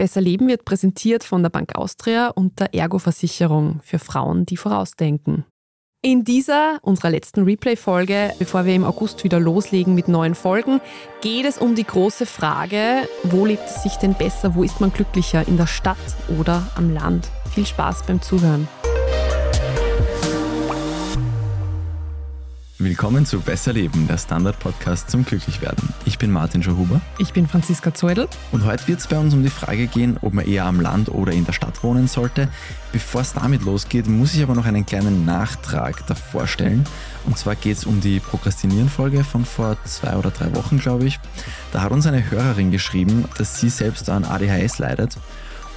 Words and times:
Besser 0.00 0.22
Leben 0.22 0.48
wird 0.48 0.64
präsentiert 0.64 1.24
von 1.24 1.42
der 1.42 1.50
Bank 1.50 1.76
Austria 1.76 2.28
und 2.28 2.58
der 2.58 2.72
Ergo-Versicherung 2.72 3.80
für 3.82 3.98
Frauen, 3.98 4.46
die 4.46 4.56
vorausdenken. 4.56 5.44
In 6.00 6.24
dieser, 6.24 6.78
unserer 6.80 7.10
letzten 7.10 7.44
Replay-Folge, 7.44 8.32
bevor 8.38 8.64
wir 8.64 8.74
im 8.74 8.84
August 8.84 9.24
wieder 9.24 9.38
loslegen 9.38 9.94
mit 9.94 10.08
neuen 10.08 10.34
Folgen, 10.34 10.80
geht 11.20 11.44
es 11.44 11.58
um 11.58 11.74
die 11.74 11.84
große 11.84 12.24
Frage, 12.24 13.06
wo 13.24 13.44
lebt 13.44 13.66
es 13.66 13.82
sich 13.82 13.96
denn 13.96 14.14
besser, 14.14 14.54
wo 14.54 14.62
ist 14.62 14.80
man 14.80 14.90
glücklicher, 14.90 15.46
in 15.46 15.58
der 15.58 15.66
Stadt 15.66 15.98
oder 16.40 16.66
am 16.76 16.94
Land? 16.94 17.28
Viel 17.54 17.66
Spaß 17.66 18.04
beim 18.06 18.22
Zuhören. 18.22 18.68
Willkommen 22.82 23.26
zu 23.26 23.40
Besser 23.40 23.74
Leben, 23.74 24.08
der 24.08 24.16
Standard-Podcast 24.16 25.10
zum 25.10 25.22
Glücklichwerden. 25.26 25.90
Ich 26.06 26.16
bin 26.16 26.30
Martin 26.30 26.62
Schauhuber. 26.62 27.02
Ich 27.18 27.34
bin 27.34 27.46
Franziska 27.46 27.92
Zeudel. 27.92 28.26
Und 28.52 28.64
heute 28.64 28.88
wird 28.88 29.00
es 29.00 29.06
bei 29.06 29.18
uns 29.18 29.34
um 29.34 29.42
die 29.42 29.50
Frage 29.50 29.86
gehen, 29.86 30.16
ob 30.22 30.32
man 30.32 30.46
eher 30.46 30.64
am 30.64 30.80
Land 30.80 31.10
oder 31.10 31.32
in 31.32 31.44
der 31.44 31.52
Stadt 31.52 31.84
wohnen 31.84 32.08
sollte. 32.08 32.48
Bevor 32.90 33.20
es 33.20 33.34
damit 33.34 33.66
losgeht, 33.66 34.08
muss 34.08 34.32
ich 34.32 34.42
aber 34.42 34.54
noch 34.54 34.64
einen 34.64 34.86
kleinen 34.86 35.26
Nachtrag 35.26 36.06
davor 36.06 36.46
stellen. 36.46 36.84
Und 37.26 37.36
zwar 37.36 37.54
geht 37.54 37.76
es 37.76 37.84
um 37.84 38.00
die 38.00 38.18
Prokrastinieren-Folge 38.18 39.24
von 39.24 39.44
vor 39.44 39.76
zwei 39.84 40.16
oder 40.16 40.30
drei 40.30 40.54
Wochen, 40.54 40.78
glaube 40.78 41.04
ich. 41.04 41.20
Da 41.72 41.82
hat 41.82 41.92
uns 41.92 42.06
eine 42.06 42.30
Hörerin 42.30 42.70
geschrieben, 42.70 43.26
dass 43.36 43.60
sie 43.60 43.68
selbst 43.68 44.08
an 44.08 44.24
ADHS 44.24 44.78
leidet 44.78 45.18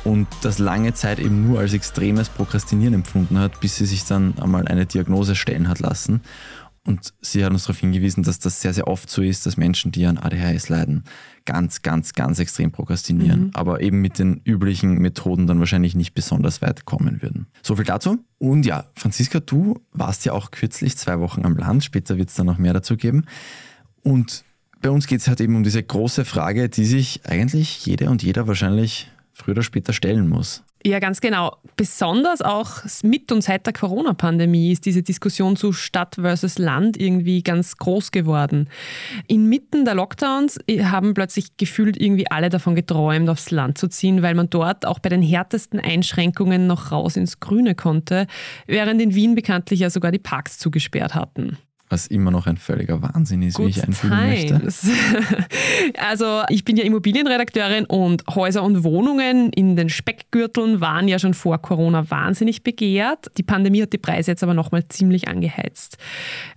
und 0.03 0.27
das 0.41 0.59
lange 0.59 0.93
Zeit 0.93 1.19
eben 1.19 1.47
nur 1.47 1.59
als 1.59 1.73
extremes 1.73 2.29
Prokrastinieren 2.29 2.93
empfunden 2.93 3.39
hat, 3.39 3.59
bis 3.59 3.77
sie 3.77 3.85
sich 3.85 4.05
dann 4.05 4.33
einmal 4.39 4.67
eine 4.67 4.85
Diagnose 4.85 5.35
stellen 5.35 5.69
hat 5.69 5.79
lassen. 5.79 6.21
Und 6.85 7.13
sie 7.21 7.45
hat 7.45 7.53
uns 7.53 7.63
darauf 7.63 7.79
hingewiesen, 7.79 8.23
dass 8.23 8.39
das 8.39 8.59
sehr, 8.59 8.73
sehr 8.73 8.87
oft 8.87 9.09
so 9.09 9.21
ist, 9.21 9.45
dass 9.45 9.55
Menschen, 9.55 9.93
die 9.93 10.05
an 10.05 10.17
ADHS 10.17 10.67
leiden, 10.67 11.05
ganz, 11.45 11.81
ganz, 11.81 12.13
ganz 12.13 12.39
extrem 12.39 12.71
prokrastinieren, 12.71 13.45
mhm. 13.45 13.51
aber 13.53 13.81
eben 13.81 14.01
mit 14.01 14.19
den 14.19 14.41
üblichen 14.43 14.95
Methoden 14.95 15.47
dann 15.47 15.59
wahrscheinlich 15.59 15.95
nicht 15.95 16.13
besonders 16.13 16.61
weit 16.61 16.83
kommen 16.83 17.21
würden. 17.21 17.47
So 17.61 17.77
viel 17.77 17.85
dazu. 17.85 18.19
Und 18.37 18.65
ja, 18.65 18.85
Franziska, 18.95 19.39
du 19.39 19.79
warst 19.93 20.25
ja 20.25 20.33
auch 20.33 20.51
kürzlich 20.51 20.97
zwei 20.97 21.19
Wochen 21.19 21.45
am 21.45 21.55
Land, 21.55 21.85
später 21.85 22.17
wird 22.17 22.29
es 22.29 22.35
dann 22.35 22.47
noch 22.47 22.57
mehr 22.57 22.73
dazu 22.73 22.97
geben. 22.97 23.25
Und 24.01 24.43
bei 24.81 24.89
uns 24.89 25.07
geht 25.07 25.21
es 25.21 25.29
halt 25.29 25.39
eben 25.39 25.55
um 25.55 25.63
diese 25.63 25.81
große 25.81 26.25
Frage, 26.25 26.67
die 26.67 26.85
sich 26.85 27.21
eigentlich 27.25 27.85
jede 27.85 28.09
und 28.09 28.23
jeder 28.23 28.47
wahrscheinlich 28.47 29.09
früher 29.31 29.53
oder 29.53 29.63
später 29.63 29.93
stellen 29.93 30.27
muss. 30.27 30.63
Ja, 30.85 30.99
ganz 30.99 31.21
genau. 31.21 31.55
Besonders 31.77 32.41
auch 32.41 32.81
mit 33.03 33.31
und 33.31 33.41
seit 33.41 33.65
der 33.65 33.73
Corona-Pandemie 33.73 34.73
ist 34.73 34.85
diese 34.85 35.01
Diskussion 35.01 35.55
zu 35.55 35.71
Stadt 35.71 36.15
versus 36.15 36.57
Land 36.57 36.97
irgendwie 36.99 37.41
ganz 37.41 37.77
groß 37.77 38.11
geworden. 38.11 38.69
Inmitten 39.27 39.85
der 39.85 39.95
Lockdowns 39.95 40.59
haben 40.81 41.13
plötzlich 41.13 41.55
gefühlt 41.55 41.95
irgendwie 41.95 42.29
alle 42.29 42.49
davon 42.49 42.75
geträumt, 42.75 43.29
aufs 43.29 43.49
Land 43.49 43.77
zu 43.77 43.87
ziehen, 43.87 44.21
weil 44.23 44.35
man 44.35 44.49
dort 44.49 44.85
auch 44.85 44.99
bei 44.99 45.07
den 45.07 45.21
härtesten 45.21 45.79
Einschränkungen 45.79 46.67
noch 46.67 46.91
raus 46.91 47.15
ins 47.15 47.39
Grüne 47.39 47.75
konnte, 47.75 48.27
während 48.67 49.01
in 49.01 49.15
Wien 49.15 49.35
bekanntlich 49.35 49.79
ja 49.79 49.89
sogar 49.89 50.11
die 50.11 50.19
Parks 50.19 50.57
zugesperrt 50.59 51.15
hatten 51.15 51.57
was 51.89 52.07
immer 52.07 52.31
noch 52.31 52.47
ein 52.47 52.57
völliger 52.57 53.01
Wahnsinn 53.01 53.43
ist, 53.43 53.55
Good 53.55 53.67
wie 53.67 53.69
ich 53.69 53.83
einfügen 53.83 54.17
times. 54.17 54.83
möchte. 54.83 55.45
Also 55.97 56.41
ich 56.49 56.63
bin 56.65 56.75
ja 56.77 56.83
Immobilienredakteurin 56.83 57.85
und 57.85 58.23
Häuser 58.33 58.63
und 58.63 58.83
Wohnungen 58.83 59.51
in 59.51 59.75
den 59.75 59.89
Speckgürteln 59.89 60.81
waren 60.81 61.07
ja 61.07 61.19
schon 61.19 61.33
vor 61.33 61.61
Corona 61.61 62.09
wahnsinnig 62.09 62.63
begehrt. 62.63 63.31
Die 63.37 63.43
Pandemie 63.43 63.81
hat 63.81 63.93
die 63.93 63.97
Preise 63.97 64.31
jetzt 64.31 64.43
aber 64.43 64.53
nochmal 64.53 64.87
ziemlich 64.87 65.27
angeheizt. 65.27 65.97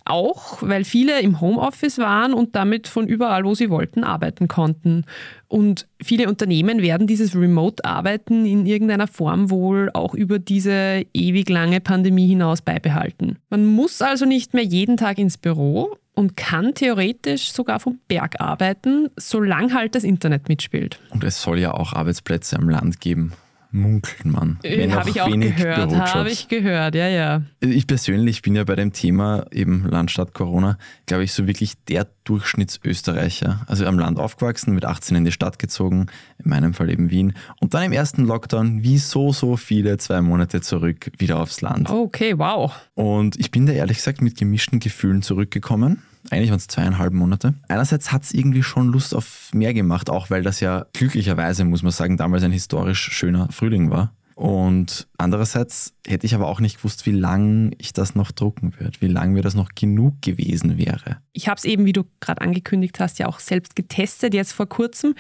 Auch 0.05 0.63
weil 0.63 0.85
viele 0.85 1.21
im 1.21 1.41
Homeoffice 1.41 1.99
waren 1.99 2.33
und 2.33 2.55
damit 2.57 2.89
von 2.89 3.07
überall, 3.07 3.45
wo 3.45 3.55
sie 3.55 3.69
wollten, 3.71 4.05
arbeiten 4.05 4.49
konnten. 4.49 5.05
Und 5.49 5.87
viele 6.03 6.29
Unternehmen 6.29 6.83
werden 6.83 7.07
dieses 7.07 7.35
Remote-Arbeiten 7.35 8.47
in 8.47 8.67
irgendeiner 8.67 9.07
Form 9.07 9.51
wohl 9.51 9.91
auch 9.95 10.15
über 10.15 10.39
diese 10.39 11.05
ewig 11.15 11.49
lange 11.49 11.81
Pandemie 11.81 12.27
hinaus 12.27 12.63
beibehalten. 12.63 13.39
Man 13.51 13.67
muss 13.67 14.03
also 14.03 14.25
nicht 14.25 14.55
mehr 14.55 14.65
jeden 14.65 14.97
Tag 14.97 15.19
ins 15.19 15.39
Büro 15.39 15.97
und 16.15 16.37
kann 16.37 16.75
theoretisch 16.75 17.53
sogar 17.53 17.79
vom 17.79 18.01
Berg 18.09 18.41
arbeiten, 18.41 19.09
solange 19.17 19.75
halt 19.75 19.95
das 19.95 20.03
Internet 20.03 20.49
mitspielt. 20.49 20.99
Und 21.11 21.23
es 21.23 21.41
soll 21.41 21.59
ja 21.59 21.75
auch 21.75 21.93
Arbeitsplätze 21.93 22.57
am 22.57 22.69
Land 22.69 23.01
geben 23.01 23.33
munkelt 23.71 24.25
man. 24.25 24.59
Äh, 24.63 24.91
habe 24.91 25.11
ich 25.11 25.21
auch 25.21 25.31
gehört, 25.31 25.93
habe 26.15 26.31
ich 26.31 26.49
gehört, 26.49 26.95
ja, 26.95 27.09
ja. 27.09 27.43
Ich 27.61 27.87
persönlich 27.87 28.43
bin 28.43 28.55
ja 28.55 28.65
bei 28.65 28.77
dem 28.77 28.93
Thema 28.93 29.47
eben 29.51 29.87
Landstadt 29.89 30.35
Corona, 30.35 30.79
glaube 31.07 31.25
ich, 31.25 31.33
so 31.33 31.47
wirklich 31.47 31.75
der 31.85 32.07
Durchschnittsösterreicher. 32.25 33.65
Also 33.67 33.87
am 33.87 33.99
Land 33.99 34.19
aufgewachsen, 34.19 34.75
mit 34.75 34.85
18 34.85 35.17
in 35.17 35.25
die 35.25 35.33
Stadt 35.33 35.59
gezogen, 35.59 36.07
in 36.43 36.51
meinem 36.51 36.75
Fall 36.75 36.91
eben 36.91 37.11
Wien. 37.11 37.35
Und 37.61 37.75
dann 37.75 37.85
im 37.85 37.93
ersten 37.93 38.25
Lockdown, 38.25 38.83
wie 38.83 38.99
so, 38.99 39.33
so 39.33 39.57
viele, 39.57 39.99
zwei 39.99 40.21
Monate 40.21 40.61
zurück, 40.61 41.11
wieder 41.19 41.39
aufs 41.41 41.61
Land. 41.61 41.91
Okay, 41.91 42.39
wow. 42.39 42.73
Und 42.95 43.39
ich 43.39 43.51
bin 43.51 43.67
da 43.67 43.73
ehrlich 43.73 43.99
gesagt 43.99 44.23
mit 44.23 44.37
gemischten 44.37 44.81
Gefühlen 44.81 45.23
zurückgekommen. 45.23 46.03
Eigentlich 46.31 46.51
waren 46.51 46.59
es 46.59 46.69
zweieinhalb 46.69 47.13
Monate. 47.13 47.55
Einerseits 47.69 48.13
hat 48.13 48.25
es 48.25 48.33
irgendwie 48.33 48.63
schon 48.63 48.89
Lust 48.89 49.15
auf 49.15 49.51
mehr 49.53 49.75
gemacht, 49.75 50.11
auch 50.11 50.31
weil 50.31 50.43
das 50.43 50.61
ja 50.61 50.87
glücklicherweise, 50.93 51.65
muss 51.65 51.83
man 51.83 51.93
sagen, 51.93 52.17
damals 52.17 52.43
ein 52.43 52.53
historisch 52.53 53.01
schöner 53.13 53.49
Frühling 53.51 53.91
war. 53.91 54.13
Und 54.37 55.09
andererseits 55.17 55.95
hätte 56.07 56.27
ich 56.27 56.35
aber 56.35 56.47
auch 56.49 56.61
nicht 56.61 56.77
gewusst, 56.77 57.07
wie 57.07 57.11
lange 57.11 57.71
ich 57.79 57.95
das 57.95 58.15
noch 58.15 58.33
drucken 58.33 58.75
würde, 58.79 59.01
wie 59.01 59.09
lange 59.09 59.33
mir 59.33 59.43
das 59.43 59.55
noch 59.55 59.71
genug 59.75 60.21
gewesen 60.21 60.77
wäre. 60.77 61.17
Ich 61.33 61.49
habe 61.49 61.57
es 61.57 61.65
eben, 61.65 61.87
wie 61.87 61.95
du 61.95 62.05
gerade 62.21 62.43
angekündigt 62.43 63.01
hast, 63.01 63.19
ja 63.19 63.29
auch 63.29 63.39
selbst 63.39 63.75
getestet, 63.77 64.35
jetzt 64.35 64.53
vor 64.53 64.69
kurzem. 64.69 65.15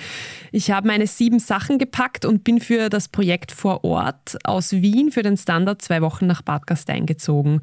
Ich 0.52 0.70
habe 0.70 0.86
meine 0.86 1.06
sieben 1.06 1.38
Sachen 1.38 1.78
gepackt 1.78 2.26
und 2.26 2.44
bin 2.44 2.60
für 2.60 2.90
das 2.90 3.08
Projekt 3.08 3.52
vor 3.52 3.84
Ort 3.84 4.36
aus 4.44 4.72
Wien 4.72 5.10
für 5.10 5.22
den 5.22 5.38
Standard 5.38 5.80
zwei 5.80 6.02
Wochen 6.02 6.26
nach 6.26 6.42
Bad 6.42 6.66
Gastein 6.66 7.06
gezogen 7.06 7.62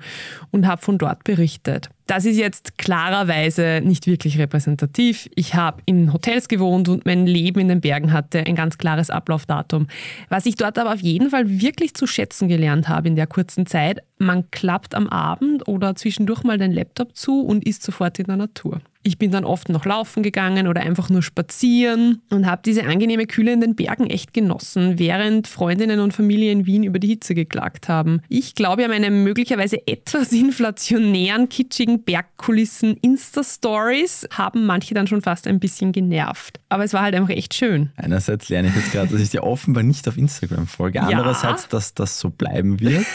und 0.50 0.66
habe 0.66 0.81
von 0.81 0.98
dort 0.98 1.24
berichtet. 1.24 1.92
Das 2.06 2.25
ist 2.25 2.38
jetzt 2.38 2.78
klarerweise 2.78 3.81
nicht 3.84 4.08
wirklich 4.08 4.38
repräsentativ. 4.38 5.30
Ich 5.36 5.56
habe 5.56 5.81
in 5.86 6.12
Hotels 6.12 6.50
gewohnt 6.50 6.90
und 6.90 7.06
mein 7.06 7.25
Leben 7.25 7.62
in 7.62 7.69
den 7.69 7.81
Bergen 7.81 8.12
hatte 8.12 8.40
ein 8.40 8.56
ganz 8.56 8.78
klares 8.78 9.09
Ablaufdatum. 9.09 9.88
Was 10.28 10.46
ich 10.46 10.56
dort 10.56 10.78
aber 10.78 10.94
auf 10.94 11.00
jeden 11.00 11.30
Fall 11.30 11.62
wirklich 11.62 11.94
zu 11.94 12.06
schätzen 12.06 12.50
gelernt 12.50 12.90
habe 12.90 13.08
in 13.08 13.16
der 13.16 13.28
kurzen 13.28 13.66
Zeit, 13.66 14.03
man 14.18 14.52
klappt 14.52 14.96
am 14.96 15.08
Abend 15.08 15.68
oder 15.68 15.96
zwischendurch 15.96 16.44
mal 16.44 16.58
den 16.58 16.72
Laptop 16.72 17.16
zu 17.16 17.42
und 17.42 17.66
ist 17.66 17.84
sofort 17.84 18.19
in 18.19 18.25
der 18.25 18.38
Natur. 18.38 18.81
Ich 19.03 19.18
bin 19.18 19.31
dann 19.31 19.46
oft 19.46 19.69
noch 19.69 19.86
laufen 19.86 20.24
gegangen 20.24 20.68
oder 20.68 20.81
einfach 20.81 21.09
nur 21.09 21.22
spazieren 21.22 22.22
und 22.30 22.46
habe 22.46 22.62
diese 22.66 22.86
angenehme 22.86 23.25
Kühle 23.25 23.53
in 23.53 23.62
den 23.62 23.75
Bergen 23.75 24.08
echt 24.08 24.34
genossen, 24.34 24.97
während 24.97 25.47
Freundinnen 25.47 26.00
und 26.00 26.14
Familie 26.14 26.52
in 26.52 26.66
Wien 26.66 26.84
über 26.84 27.00
die 27.00 27.08
Hitze 27.08 27.36
geklagt 27.36 27.90
haben. 27.90 28.22
Ich 28.30 28.56
glaube, 28.56 28.86
an 28.86 28.92
meine 28.92 29.12
möglicherweise 29.12 29.86
etwas 29.88 30.31
inflationären, 30.31 31.50
kitschigen 31.50 32.03
Bergkulissen 32.03 32.96
Insta-Stories 32.97 34.28
haben 34.31 34.66
manche 34.66 34.94
dann 34.94 35.08
schon 35.08 35.22
fast 35.22 35.47
ein 35.47 35.59
bisschen 35.59 35.92
genervt. 35.92 36.59
Aber 36.69 36.84
es 36.84 36.94
war 36.94 37.02
halt 37.02 37.16
einfach 37.16 37.30
echt 37.30 37.53
schön. 37.53 37.92
Einerseits 37.97 38.50
lerne 38.50 38.69
ich 38.69 38.75
jetzt 38.75 38.92
gerade, 38.92 39.12
dass 39.12 39.22
ich 39.22 39.30
dir 39.30 39.44
offenbar 39.44 39.84
nicht 39.84 40.08
auf 40.08 40.18
Instagram 40.18 40.68
folge. 40.68 41.02
Andererseits, 41.02 41.63
ja. 41.63 41.69
dass 41.69 41.94
das 41.94 42.19
so 42.19 42.30
bleiben 42.30 42.80
wird. 42.80 43.06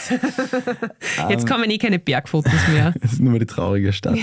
Jetzt 1.29 1.47
kommen 1.47 1.71
eh 1.71 1.79
keine 1.79 1.99
Bergfotos 1.99 2.53
mehr. 2.73 2.95
Es 3.03 3.15
ist 3.15 3.21
nur 3.21 3.33
mal 3.33 3.39
die 3.39 3.47
traurige 3.47 3.93
Stadt. 3.93 4.19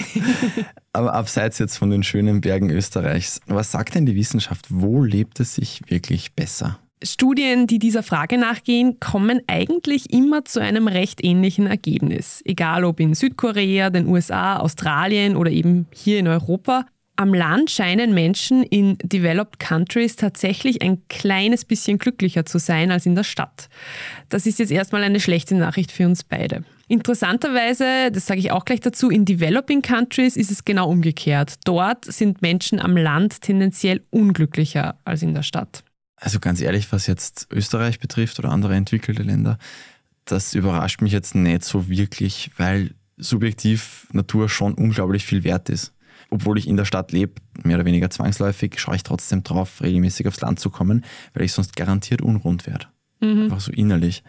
Aber 0.95 1.13
abseits 1.13 1.59
jetzt 1.59 1.77
von 1.77 1.89
den 1.89 2.03
schönen 2.03 2.39
Bergen 2.39 2.69
Österreichs, 2.69 3.41
was 3.47 3.69
sagt 3.69 3.95
denn 3.95 4.05
die 4.05 4.15
Wissenschaft? 4.15 4.67
Wo 4.69 5.03
lebt 5.03 5.41
es 5.41 5.55
sich 5.55 5.81
wirklich 5.87 6.33
besser? 6.33 6.79
Studien, 7.03 7.67
die 7.67 7.79
dieser 7.79 8.01
Frage 8.01 8.37
nachgehen, 8.37 9.01
kommen 9.01 9.41
eigentlich 9.47 10.13
immer 10.13 10.45
zu 10.45 10.61
einem 10.61 10.87
recht 10.87 11.21
ähnlichen 11.21 11.67
Ergebnis. 11.67 12.41
Egal 12.45 12.85
ob 12.85 13.01
in 13.01 13.13
Südkorea, 13.13 13.89
den 13.89 14.07
USA, 14.07 14.55
Australien 14.55 15.35
oder 15.35 15.51
eben 15.51 15.85
hier 15.93 16.17
in 16.17 16.29
Europa. 16.29 16.85
Am 17.17 17.33
Land 17.33 17.71
scheinen 17.71 18.13
Menschen 18.13 18.63
in 18.63 18.97
Developed 19.01 19.57
Countries 19.57 20.17
tatsächlich 20.17 20.81
ein 20.81 21.07
kleines 21.07 21.63
bisschen 21.63 21.97
glücklicher 21.97 22.45
zu 22.45 22.59
sein 22.59 22.91
als 22.91 23.05
in 23.05 23.15
der 23.15 23.23
Stadt. 23.23 23.69
Das 24.27 24.45
ist 24.45 24.59
jetzt 24.59 24.71
erstmal 24.71 25.01
eine 25.03 25.21
schlechte 25.21 25.55
Nachricht 25.55 25.93
für 25.93 26.05
uns 26.05 26.25
beide. 26.25 26.65
Interessanterweise, 26.89 28.11
das 28.11 28.25
sage 28.25 28.41
ich 28.41 28.51
auch 28.51 28.65
gleich 28.65 28.81
dazu, 28.81 29.09
in 29.09 29.23
Developing 29.23 29.81
Countries 29.81 30.35
ist 30.35 30.51
es 30.51 30.65
genau 30.65 30.89
umgekehrt. 30.89 31.55
Dort 31.63 32.03
sind 32.05 32.41
Menschen 32.41 32.81
am 32.81 32.97
Land 32.97 33.41
tendenziell 33.41 34.03
unglücklicher 34.09 34.99
als 35.05 35.21
in 35.21 35.33
der 35.33 35.43
Stadt. 35.43 35.83
Also 36.17 36.39
ganz 36.39 36.59
ehrlich, 36.59 36.91
was 36.91 37.07
jetzt 37.07 37.47
Österreich 37.49 37.99
betrifft 37.99 38.39
oder 38.39 38.49
andere 38.49 38.75
entwickelte 38.75 39.23
Länder, 39.23 39.57
das 40.25 40.53
überrascht 40.53 41.01
mich 41.01 41.13
jetzt 41.13 41.33
nicht 41.33 41.63
so 41.63 41.87
wirklich, 41.87 42.51
weil 42.57 42.91
subjektiv 43.17 44.07
Natur 44.11 44.49
schon 44.49 44.73
unglaublich 44.73 45.25
viel 45.25 45.45
wert 45.45 45.69
ist 45.69 45.94
obwohl 46.35 46.57
ich 46.57 46.67
in 46.67 46.77
der 46.77 46.85
Stadt 46.85 47.11
lebe, 47.11 47.33
mehr 47.63 47.77
oder 47.77 47.85
weniger 47.85 48.09
zwangsläufig, 48.09 48.79
schaue 48.79 48.95
ich 48.95 49.03
trotzdem 49.03 49.43
drauf, 49.43 49.81
regelmäßig 49.81 50.27
aufs 50.27 50.41
Land 50.41 50.59
zu 50.59 50.69
kommen, 50.69 51.05
weil 51.33 51.43
ich 51.43 51.53
sonst 51.53 51.75
garantiert 51.75 52.21
unrund 52.21 52.67
werde. 52.67 52.87
Mhm. 53.21 53.43
Einfach 53.43 53.61
so 53.61 53.71
innerlich. 53.71 54.23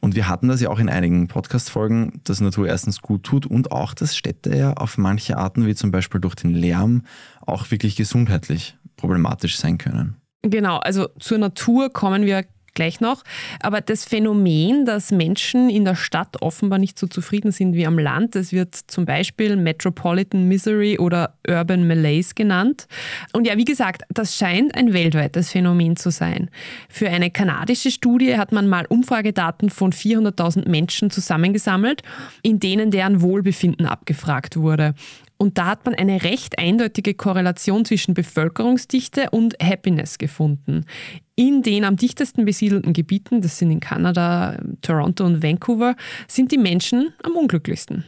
Und 0.00 0.16
wir 0.16 0.28
hatten 0.28 0.48
das 0.48 0.60
ja 0.60 0.68
auch 0.68 0.80
in 0.80 0.88
einigen 0.88 1.28
Podcast-Folgen, 1.28 2.20
dass 2.24 2.40
Natur 2.40 2.66
erstens 2.66 3.02
gut 3.02 3.22
tut 3.22 3.46
und 3.46 3.70
auch, 3.70 3.94
dass 3.94 4.16
Städte 4.16 4.56
ja 4.56 4.72
auf 4.72 4.98
manche 4.98 5.36
Arten, 5.36 5.66
wie 5.66 5.76
zum 5.76 5.92
Beispiel 5.92 6.20
durch 6.20 6.34
den 6.34 6.54
Lärm, 6.54 7.02
auch 7.42 7.70
wirklich 7.70 7.94
gesundheitlich 7.94 8.76
problematisch 8.96 9.58
sein 9.58 9.78
können. 9.78 10.16
Genau, 10.42 10.78
also 10.78 11.08
zur 11.20 11.38
Natur 11.38 11.92
kommen 11.92 12.24
wir 12.26 12.44
gleich 12.74 13.00
noch. 13.00 13.22
Aber 13.60 13.80
das 13.80 14.04
Phänomen, 14.04 14.84
dass 14.84 15.10
Menschen 15.10 15.70
in 15.70 15.84
der 15.84 15.96
Stadt 15.96 16.40
offenbar 16.40 16.78
nicht 16.78 16.98
so 16.98 17.06
zufrieden 17.06 17.52
sind 17.52 17.74
wie 17.74 17.86
am 17.86 17.98
Land, 17.98 18.34
das 18.34 18.52
wird 18.52 18.74
zum 18.74 19.04
Beispiel 19.04 19.56
Metropolitan 19.56 20.48
Misery 20.48 20.98
oder 20.98 21.34
Urban 21.48 21.86
Malaise 21.86 22.34
genannt. 22.34 22.86
Und 23.32 23.46
ja, 23.46 23.56
wie 23.56 23.64
gesagt, 23.64 24.02
das 24.08 24.36
scheint 24.36 24.74
ein 24.74 24.92
weltweites 24.92 25.50
Phänomen 25.50 25.96
zu 25.96 26.10
sein. 26.10 26.50
Für 26.88 27.08
eine 27.08 27.30
kanadische 27.30 27.90
Studie 27.90 28.36
hat 28.36 28.52
man 28.52 28.68
mal 28.68 28.86
Umfragedaten 28.86 29.70
von 29.70 29.92
400.000 29.92 30.68
Menschen 30.68 31.10
zusammengesammelt, 31.10 32.02
in 32.42 32.60
denen 32.60 32.90
deren 32.90 33.22
Wohlbefinden 33.22 33.86
abgefragt 33.86 34.56
wurde. 34.56 34.94
Und 35.42 35.58
da 35.58 35.66
hat 35.66 35.84
man 35.86 35.96
eine 35.96 36.22
recht 36.22 36.56
eindeutige 36.60 37.14
Korrelation 37.14 37.84
zwischen 37.84 38.14
Bevölkerungsdichte 38.14 39.30
und 39.30 39.56
Happiness 39.60 40.18
gefunden. 40.18 40.84
In 41.42 41.62
den 41.62 41.84
am 41.84 41.96
dichtesten 41.96 42.44
besiedelten 42.44 42.92
Gebieten, 42.92 43.40
das 43.40 43.58
sind 43.58 43.72
in 43.72 43.80
Kanada, 43.80 44.60
Toronto 44.80 45.24
und 45.24 45.42
Vancouver, 45.42 45.96
sind 46.28 46.52
die 46.52 46.56
Menschen 46.56 47.12
am 47.24 47.32
unglücklichsten. 47.32 48.04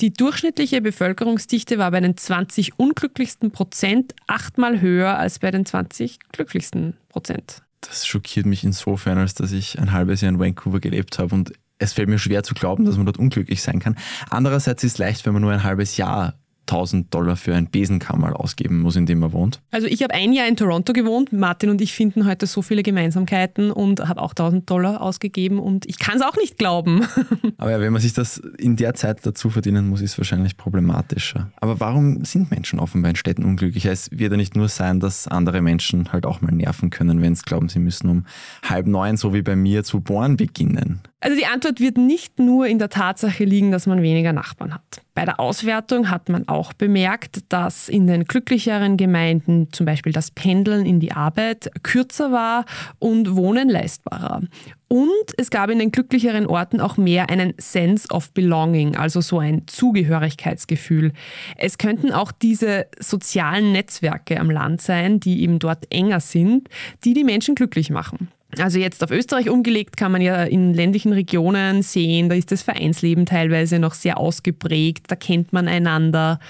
Die 0.00 0.12
durchschnittliche 0.12 0.80
Bevölkerungsdichte 0.80 1.78
war 1.78 1.90
bei 1.90 1.98
den 1.98 2.16
20 2.16 2.78
unglücklichsten 2.78 3.50
Prozent 3.50 4.14
achtmal 4.28 4.80
höher 4.80 5.18
als 5.18 5.40
bei 5.40 5.50
den 5.50 5.66
20 5.66 6.20
glücklichsten 6.30 6.94
Prozent. 7.08 7.62
Das 7.80 8.06
schockiert 8.06 8.46
mich 8.46 8.62
insofern, 8.62 9.18
als 9.18 9.34
dass 9.34 9.50
ich 9.50 9.80
ein 9.80 9.90
halbes 9.90 10.20
Jahr 10.20 10.30
in 10.30 10.38
Vancouver 10.38 10.78
gelebt 10.78 11.18
habe 11.18 11.34
und 11.34 11.54
es 11.80 11.94
fällt 11.94 12.08
mir 12.08 12.20
schwer 12.20 12.44
zu 12.44 12.54
glauben, 12.54 12.84
dass 12.84 12.96
man 12.96 13.06
dort 13.06 13.18
unglücklich 13.18 13.60
sein 13.60 13.80
kann. 13.80 13.96
Andererseits 14.30 14.84
ist 14.84 14.92
es 14.92 14.98
leicht, 14.98 15.26
wenn 15.26 15.32
man 15.32 15.42
nur 15.42 15.50
ein 15.50 15.64
halbes 15.64 15.96
Jahr 15.96 16.34
1000 16.68 17.12
Dollar 17.12 17.36
für 17.36 17.54
ein 17.54 17.68
Besenkammerl 17.70 18.34
ausgeben 18.34 18.80
muss, 18.80 18.96
in 18.96 19.06
dem 19.06 19.22
er 19.22 19.32
wohnt? 19.32 19.60
Also 19.70 19.86
ich 19.86 20.02
habe 20.02 20.14
ein 20.14 20.32
Jahr 20.32 20.46
in 20.46 20.56
Toronto 20.56 20.92
gewohnt. 20.92 21.32
Martin 21.32 21.70
und 21.70 21.80
ich 21.80 21.94
finden 21.94 22.26
heute 22.26 22.46
so 22.46 22.62
viele 22.62 22.82
Gemeinsamkeiten 22.82 23.70
und 23.70 24.06
habe 24.08 24.22
auch 24.22 24.30
1000 24.30 24.68
Dollar 24.68 25.00
ausgegeben 25.00 25.58
und 25.58 25.86
ich 25.86 25.98
kann 25.98 26.16
es 26.16 26.22
auch 26.22 26.36
nicht 26.36 26.58
glauben. 26.58 27.06
Aber 27.58 27.70
ja, 27.70 27.80
wenn 27.80 27.92
man 27.92 28.02
sich 28.02 28.12
das 28.12 28.38
in 28.58 28.76
der 28.76 28.94
Zeit 28.94 29.24
dazu 29.26 29.50
verdienen 29.50 29.88
muss, 29.88 30.00
ist 30.00 30.12
es 30.12 30.18
wahrscheinlich 30.18 30.56
problematischer. 30.56 31.50
Aber 31.60 31.80
warum 31.80 32.24
sind 32.24 32.50
Menschen 32.50 32.78
offenbar 32.78 33.10
in 33.10 33.16
Städten 33.16 33.44
unglücklich? 33.44 33.86
Es 33.86 34.10
wird 34.10 34.32
ja 34.32 34.36
nicht 34.36 34.56
nur 34.56 34.68
sein, 34.68 35.00
dass 35.00 35.26
andere 35.26 35.62
Menschen 35.62 36.12
halt 36.12 36.26
auch 36.26 36.40
mal 36.40 36.52
nerven 36.52 36.90
können, 36.90 37.22
wenn 37.22 37.34
sie 37.34 37.42
glauben, 37.42 37.68
sie 37.68 37.78
müssen 37.78 38.08
um 38.08 38.26
halb 38.62 38.86
neun, 38.86 39.16
so 39.16 39.32
wie 39.34 39.42
bei 39.42 39.56
mir, 39.56 39.84
zu 39.84 40.00
bohren 40.00 40.36
beginnen. 40.36 41.00
Also 41.20 41.36
die 41.36 41.46
Antwort 41.46 41.80
wird 41.80 41.98
nicht 41.98 42.38
nur 42.38 42.68
in 42.68 42.78
der 42.78 42.90
Tatsache 42.90 43.44
liegen, 43.44 43.72
dass 43.72 43.86
man 43.86 44.02
weniger 44.02 44.32
Nachbarn 44.32 44.72
hat. 44.72 45.02
Bei 45.14 45.24
der 45.24 45.40
Auswertung 45.40 46.10
hat 46.10 46.28
man 46.28 46.46
auch 46.46 46.72
bemerkt, 46.72 47.40
dass 47.48 47.88
in 47.88 48.06
den 48.06 48.24
glücklicheren 48.24 48.96
Gemeinden 48.96 49.72
zum 49.72 49.84
Beispiel 49.84 50.12
das 50.12 50.30
Pendeln 50.30 50.86
in 50.86 51.00
die 51.00 51.10
Arbeit 51.10 51.72
kürzer 51.82 52.30
war 52.30 52.66
und 53.00 53.34
Wohnen 53.34 53.68
leistbarer. 53.68 54.42
Und 54.86 55.34
es 55.36 55.50
gab 55.50 55.70
in 55.70 55.80
den 55.80 55.90
glücklicheren 55.90 56.46
Orten 56.46 56.80
auch 56.80 56.96
mehr 56.96 57.28
einen 57.30 57.52
Sense 57.58 58.08
of 58.10 58.30
Belonging, 58.32 58.94
also 58.94 59.20
so 59.20 59.40
ein 59.40 59.66
Zugehörigkeitsgefühl. 59.66 61.12
Es 61.56 61.78
könnten 61.78 62.12
auch 62.12 62.30
diese 62.30 62.86
sozialen 63.00 63.72
Netzwerke 63.72 64.38
am 64.38 64.52
Land 64.52 64.82
sein, 64.82 65.18
die 65.18 65.42
eben 65.42 65.58
dort 65.58 65.92
enger 65.92 66.20
sind, 66.20 66.68
die 67.04 67.12
die 67.12 67.24
Menschen 67.24 67.56
glücklich 67.56 67.90
machen. 67.90 68.28
Also 68.56 68.78
jetzt 68.78 69.04
auf 69.04 69.10
Österreich 69.10 69.50
umgelegt 69.50 69.98
kann 69.98 70.10
man 70.10 70.22
ja 70.22 70.42
in 70.44 70.72
ländlichen 70.72 71.12
Regionen 71.12 71.82
sehen, 71.82 72.30
da 72.30 72.34
ist 72.34 72.50
das 72.50 72.62
Vereinsleben 72.62 73.26
teilweise 73.26 73.78
noch 73.78 73.92
sehr 73.92 74.16
ausgeprägt, 74.16 75.04
da 75.08 75.16
kennt 75.16 75.52
man 75.52 75.68
einander. 75.68 76.40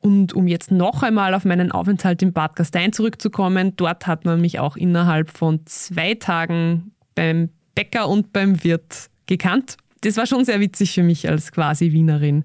Und 0.00 0.32
um 0.34 0.46
jetzt 0.46 0.70
noch 0.70 1.02
einmal 1.02 1.34
auf 1.34 1.44
meinen 1.44 1.72
Aufenthalt 1.72 2.22
in 2.22 2.32
Bad 2.32 2.54
Gastein 2.54 2.92
zurückzukommen, 2.92 3.74
dort 3.74 4.06
hat 4.06 4.24
man 4.24 4.40
mich 4.40 4.60
auch 4.60 4.76
innerhalb 4.76 5.30
von 5.30 5.66
zwei 5.66 6.14
Tagen 6.14 6.92
beim 7.16 7.48
Bäcker 7.74 8.08
und 8.08 8.32
beim 8.32 8.62
Wirt 8.62 9.10
gekannt 9.26 9.76
das 10.02 10.16
war 10.16 10.26
schon 10.26 10.44
sehr 10.44 10.60
witzig 10.60 10.92
für 10.92 11.02
mich 11.02 11.28
als 11.28 11.52
quasi 11.52 11.92
Wienerin. 11.92 12.44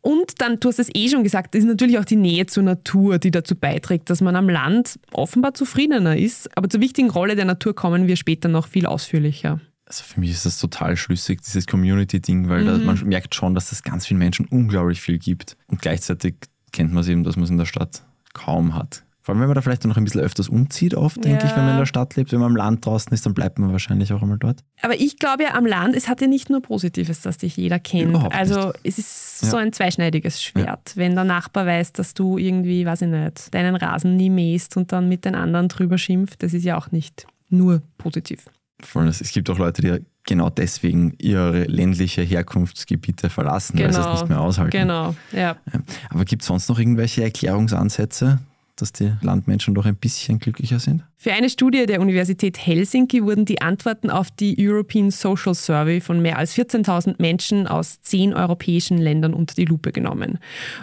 Und 0.00 0.40
dann, 0.40 0.60
du 0.60 0.68
hast 0.68 0.78
es 0.78 0.90
eh 0.94 1.08
schon 1.08 1.24
gesagt, 1.24 1.54
das 1.54 1.60
ist 1.60 1.68
natürlich 1.68 1.98
auch 1.98 2.04
die 2.04 2.16
Nähe 2.16 2.46
zur 2.46 2.62
Natur, 2.62 3.18
die 3.18 3.30
dazu 3.30 3.54
beiträgt, 3.54 4.10
dass 4.10 4.20
man 4.20 4.36
am 4.36 4.48
Land 4.48 4.98
offenbar 5.12 5.54
zufriedener 5.54 6.16
ist. 6.16 6.56
Aber 6.56 6.68
zur 6.68 6.80
wichtigen 6.80 7.10
Rolle 7.10 7.36
der 7.36 7.44
Natur 7.44 7.74
kommen 7.74 8.06
wir 8.06 8.16
später 8.16 8.48
noch 8.48 8.68
viel 8.68 8.86
ausführlicher. 8.86 9.60
Also 9.86 10.04
für 10.04 10.20
mich 10.20 10.30
ist 10.30 10.46
das 10.46 10.58
total 10.58 10.96
schlüssig, 10.96 11.42
dieses 11.42 11.66
Community-Ding, 11.66 12.48
weil 12.48 12.62
mhm. 12.62 12.66
da, 12.66 12.78
man 12.78 13.00
merkt 13.06 13.34
schon, 13.34 13.54
dass 13.54 13.72
es 13.72 13.82
ganz 13.82 14.06
vielen 14.06 14.18
Menschen 14.18 14.46
unglaublich 14.46 15.00
viel 15.00 15.18
gibt. 15.18 15.56
Und 15.66 15.82
gleichzeitig 15.82 16.34
kennt 16.72 16.92
man 16.92 17.02
es 17.02 17.08
eben, 17.08 17.24
dass 17.24 17.36
man 17.36 17.44
es 17.44 17.50
in 17.50 17.58
der 17.58 17.66
Stadt 17.66 18.02
kaum 18.32 18.74
hat. 18.74 19.04
Vor 19.22 19.32
allem, 19.32 19.40
wenn 19.40 19.48
man 19.48 19.54
da 19.54 19.62
vielleicht 19.62 19.84
noch 19.84 19.96
ein 19.96 20.02
bisschen 20.02 20.20
öfters 20.20 20.48
umzieht, 20.48 20.96
oft, 20.96 21.24
denke 21.24 21.46
ich, 21.46 21.52
wenn 21.52 21.64
man 21.64 21.74
in 21.74 21.78
der 21.78 21.86
Stadt 21.86 22.16
lebt. 22.16 22.32
Wenn 22.32 22.40
man 22.40 22.50
am 22.50 22.56
Land 22.56 22.84
draußen 22.84 23.12
ist, 23.12 23.24
dann 23.24 23.34
bleibt 23.34 23.56
man 23.60 23.70
wahrscheinlich 23.70 24.12
auch 24.12 24.20
einmal 24.20 24.38
dort. 24.38 24.64
Aber 24.82 24.98
ich 24.98 25.16
glaube 25.16 25.44
ja, 25.44 25.54
am 25.54 25.64
Land, 25.64 25.94
es 25.94 26.08
hat 26.08 26.20
ja 26.20 26.26
nicht 26.26 26.50
nur 26.50 26.60
Positives, 26.60 27.20
dass 27.20 27.38
dich 27.38 27.56
jeder 27.56 27.78
kennt. 27.78 28.10
Überhaupt 28.10 28.34
also 28.34 28.66
nicht. 28.66 28.80
es 28.82 28.98
ist 28.98 29.42
ja. 29.42 29.50
so 29.50 29.56
ein 29.58 29.72
zweischneidiges 29.72 30.42
Schwert. 30.42 30.90
Ja. 30.90 30.96
Wenn 30.96 31.14
der 31.14 31.22
Nachbar 31.22 31.66
weiß, 31.66 31.92
dass 31.92 32.14
du 32.14 32.36
irgendwie, 32.36 32.84
weiß 32.84 33.02
ich 33.02 33.08
nicht, 33.08 33.54
deinen 33.54 33.76
Rasen 33.76 34.16
nie 34.16 34.28
mähst 34.28 34.76
und 34.76 34.90
dann 34.90 35.08
mit 35.08 35.24
den 35.24 35.36
anderen 35.36 35.68
drüber 35.68 35.98
schimpft, 35.98 36.42
das 36.42 36.52
ist 36.52 36.64
ja 36.64 36.76
auch 36.76 36.90
nicht 36.90 37.24
nur 37.48 37.80
positiv. 37.98 38.46
Voll, 38.80 39.06
es 39.06 39.30
gibt 39.30 39.48
auch 39.50 39.58
Leute, 39.58 39.82
die 39.82 40.04
genau 40.24 40.50
deswegen 40.50 41.14
ihre 41.18 41.64
ländliche 41.64 42.22
Herkunftsgebiete 42.22 43.30
verlassen, 43.30 43.76
genau. 43.76 43.86
weil 43.86 43.94
sie 43.94 44.00
es 44.00 44.04
genau. 44.06 44.20
nicht 44.20 44.28
mehr 44.28 44.40
aushalten. 44.40 44.70
Genau, 44.72 45.14
ja. 45.32 45.56
Aber 46.10 46.24
gibt 46.24 46.42
es 46.42 46.48
sonst 46.48 46.68
noch 46.68 46.78
irgendwelche 46.78 47.22
Erklärungsansätze, 47.22 48.40
dass 48.76 48.92
die 48.92 49.12
Landmenschen 49.20 49.74
doch 49.74 49.84
ein 49.84 49.96
bisschen 49.96 50.38
glücklicher 50.38 50.78
sind? 50.78 51.04
Für 51.16 51.32
eine 51.32 51.50
Studie 51.50 51.86
der 51.86 52.00
Universität 52.00 52.58
Helsinki 52.58 53.22
wurden 53.22 53.44
die 53.44 53.62
Antworten 53.62 54.10
auf 54.10 54.30
die 54.30 54.56
European 54.58 55.10
Social 55.10 55.54
Survey 55.54 56.00
von 56.00 56.20
mehr 56.20 56.36
als 56.36 56.56
14.000 56.56 57.16
Menschen 57.18 57.68
aus 57.68 58.00
zehn 58.00 58.34
europäischen 58.34 58.98
Ländern 58.98 59.34
unter 59.34 59.54
die 59.54 59.66
Lupe 59.66 59.92
genommen. 59.92 60.38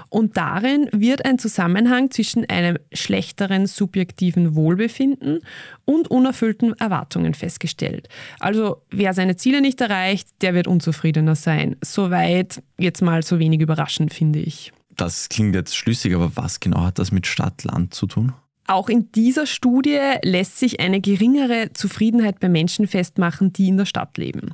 Und 0.07 0.37
darin 0.37 0.87
wird 0.93 1.25
ein 1.25 1.39
Zusammenhang 1.39 2.09
zwischen 2.11 2.49
einem 2.49 2.77
schlechteren 2.93 3.67
subjektiven 3.67 4.55
Wohlbefinden 4.55 5.39
und 5.83 6.09
unerfüllten 6.09 6.73
Erwartungen 6.79 7.33
festgestellt. 7.33 8.07
Also 8.39 8.81
wer 8.91 9.13
seine 9.13 9.35
Ziele 9.35 9.59
nicht 9.59 9.81
erreicht, 9.81 10.29
der 10.41 10.53
wird 10.53 10.67
unzufriedener 10.67 11.35
sein. 11.35 11.75
Soweit 11.83 12.63
jetzt 12.77 13.01
mal 13.01 13.23
so 13.23 13.39
wenig 13.39 13.59
überraschend, 13.59 14.13
finde 14.13 14.39
ich. 14.39 14.71
Das 14.99 15.29
klingt 15.29 15.55
jetzt 15.55 15.77
schlüssig, 15.77 16.13
aber 16.13 16.35
was 16.35 16.59
genau 16.59 16.81
hat 16.83 16.99
das 16.99 17.13
mit 17.13 17.25
Stadt-Land 17.25 17.93
zu 17.93 18.05
tun? 18.05 18.33
Auch 18.67 18.89
in 18.89 19.11
dieser 19.13 19.47
Studie 19.47 19.97
lässt 20.23 20.59
sich 20.59 20.81
eine 20.81 20.99
geringere 20.99 21.71
Zufriedenheit 21.73 22.41
bei 22.41 22.49
Menschen 22.49 22.85
festmachen, 22.85 23.53
die 23.53 23.69
in 23.69 23.77
der 23.77 23.85
Stadt 23.85 24.17
leben. 24.17 24.53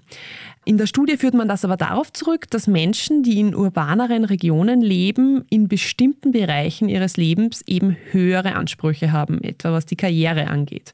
In 0.64 0.78
der 0.78 0.86
Studie 0.86 1.18
führt 1.18 1.34
man 1.34 1.48
das 1.48 1.66
aber 1.66 1.78
darauf 1.78 2.14
zurück, 2.14 2.50
dass 2.52 2.68
Menschen, 2.68 3.24
die 3.24 3.40
in 3.40 3.56
urbaneren 3.56 4.24
Regionen 4.24 4.82
leben, 4.82 5.46
in 5.50 5.68
bestimmten 5.68 6.32
Bereichen 6.32 6.90
ihres 6.90 7.18
Lebens 7.18 7.64
eben 7.66 7.98
höhere 8.12 8.54
Ansprüche 8.56 9.12
haben, 9.12 9.44
etwa 9.44 9.72
was 9.72 9.88
die 9.88 9.98
Karriere 9.98 10.48
angeht. 10.48 10.94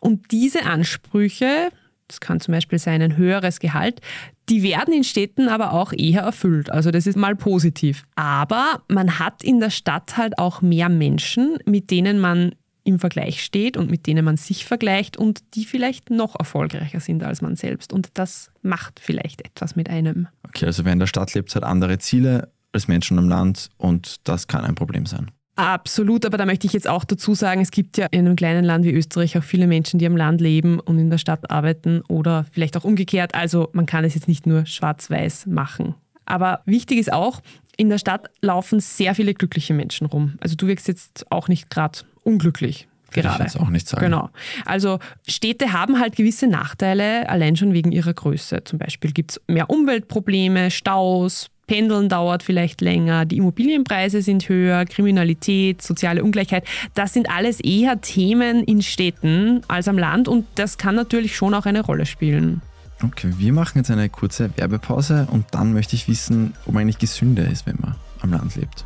Und 0.00 0.32
diese 0.32 0.64
Ansprüche, 0.64 1.68
das 2.08 2.20
kann 2.20 2.40
zum 2.40 2.52
Beispiel 2.52 2.78
sein 2.78 3.02
ein 3.02 3.16
höheres 3.16 3.60
Gehalt, 3.60 4.00
die 4.48 4.62
werden 4.62 4.94
in 4.94 5.04
Städten 5.04 5.48
aber 5.48 5.72
auch 5.72 5.92
eher 5.92 6.22
erfüllt. 6.22 6.70
Also 6.70 6.90
das 6.90 7.06
ist 7.06 7.16
mal 7.16 7.36
positiv. 7.36 8.04
Aber 8.16 8.82
man 8.88 9.18
hat 9.18 9.44
in 9.44 9.60
der 9.60 9.70
Stadt 9.70 10.16
halt 10.16 10.38
auch 10.38 10.62
mehr 10.62 10.88
Menschen, 10.88 11.58
mit 11.66 11.90
denen 11.90 12.18
man 12.18 12.52
im 12.84 12.98
Vergleich 12.98 13.44
steht 13.44 13.76
und 13.76 13.90
mit 13.90 14.06
denen 14.06 14.24
man 14.24 14.38
sich 14.38 14.64
vergleicht 14.64 15.18
und 15.18 15.42
die 15.54 15.66
vielleicht 15.66 16.08
noch 16.08 16.34
erfolgreicher 16.38 17.00
sind 17.00 17.22
als 17.22 17.42
man 17.42 17.54
selbst. 17.54 17.92
Und 17.92 18.08
das 18.14 18.50
macht 18.62 18.98
vielleicht 18.98 19.44
etwas 19.44 19.76
mit 19.76 19.90
einem. 19.90 20.26
Okay, 20.42 20.64
also 20.64 20.86
wer 20.86 20.94
in 20.94 20.98
der 20.98 21.06
Stadt 21.06 21.34
lebt, 21.34 21.54
hat 21.54 21.64
andere 21.64 21.98
Ziele 21.98 22.50
als 22.72 22.88
Menschen 22.88 23.18
im 23.18 23.28
Land 23.28 23.68
und 23.76 24.26
das 24.26 24.46
kann 24.46 24.64
ein 24.64 24.74
Problem 24.74 25.04
sein. 25.04 25.30
Absolut, 25.58 26.24
aber 26.24 26.38
da 26.38 26.46
möchte 26.46 26.68
ich 26.68 26.72
jetzt 26.72 26.86
auch 26.86 27.02
dazu 27.02 27.34
sagen, 27.34 27.60
es 27.60 27.72
gibt 27.72 27.96
ja 27.98 28.06
in 28.12 28.20
einem 28.20 28.36
kleinen 28.36 28.64
Land 28.64 28.84
wie 28.84 28.92
Österreich 28.92 29.36
auch 29.36 29.42
viele 29.42 29.66
Menschen, 29.66 29.98
die 29.98 30.06
am 30.06 30.16
Land 30.16 30.40
leben 30.40 30.78
und 30.78 31.00
in 31.00 31.10
der 31.10 31.18
Stadt 31.18 31.50
arbeiten 31.50 32.00
oder 32.02 32.46
vielleicht 32.52 32.76
auch 32.76 32.84
umgekehrt. 32.84 33.34
Also 33.34 33.68
man 33.72 33.84
kann 33.84 34.04
es 34.04 34.14
jetzt 34.14 34.28
nicht 34.28 34.46
nur 34.46 34.66
schwarz-weiß 34.66 35.46
machen. 35.46 35.96
Aber 36.26 36.60
wichtig 36.64 36.98
ist 36.98 37.12
auch, 37.12 37.40
in 37.76 37.88
der 37.88 37.98
Stadt 37.98 38.30
laufen 38.40 38.78
sehr 38.78 39.16
viele 39.16 39.34
glückliche 39.34 39.74
Menschen 39.74 40.06
rum. 40.06 40.34
Also 40.40 40.54
du 40.54 40.68
wirkst 40.68 40.86
jetzt 40.86 41.26
auch 41.32 41.48
nicht 41.48 41.70
gerade 41.70 41.98
unglücklich. 42.22 42.86
Gerade. 43.10 43.44
Ich 43.44 43.52
jetzt 43.52 43.60
auch 43.60 43.70
nicht 43.70 43.88
sagen. 43.88 44.04
Genau. 44.04 44.30
Also 44.64 45.00
Städte 45.26 45.72
haben 45.72 45.98
halt 45.98 46.14
gewisse 46.14 46.46
Nachteile, 46.46 47.28
allein 47.28 47.56
schon 47.56 47.72
wegen 47.72 47.90
ihrer 47.90 48.14
Größe. 48.14 48.62
Zum 48.62 48.78
Beispiel 48.78 49.10
gibt 49.10 49.32
es 49.32 49.40
mehr 49.48 49.70
Umweltprobleme, 49.70 50.70
Staus, 50.70 51.50
Pendeln 51.68 52.08
dauert 52.08 52.42
vielleicht 52.42 52.80
länger, 52.80 53.26
die 53.26 53.36
Immobilienpreise 53.36 54.22
sind 54.22 54.48
höher, 54.48 54.84
Kriminalität, 54.86 55.82
soziale 55.82 56.24
Ungleichheit. 56.24 56.64
Das 56.94 57.12
sind 57.12 57.30
alles 57.30 57.60
eher 57.60 58.00
Themen 58.00 58.64
in 58.64 58.82
Städten 58.82 59.60
als 59.68 59.86
am 59.86 59.98
Land 59.98 60.26
und 60.26 60.46
das 60.56 60.78
kann 60.78 60.96
natürlich 60.96 61.36
schon 61.36 61.54
auch 61.54 61.66
eine 61.66 61.82
Rolle 61.82 62.06
spielen. 62.06 62.62
Okay, 63.04 63.32
wir 63.36 63.52
machen 63.52 63.78
jetzt 63.78 63.92
eine 63.92 64.08
kurze 64.08 64.50
Werbepause 64.56 65.28
und 65.30 65.44
dann 65.52 65.72
möchte 65.72 65.94
ich 65.94 66.08
wissen, 66.08 66.54
ob 66.66 66.74
man 66.74 66.82
eigentlich 66.82 66.98
gesünder 66.98 67.48
ist, 67.48 67.64
wenn 67.66 67.76
man 67.80 67.94
am 68.20 68.32
Land 68.32 68.56
lebt. 68.56 68.82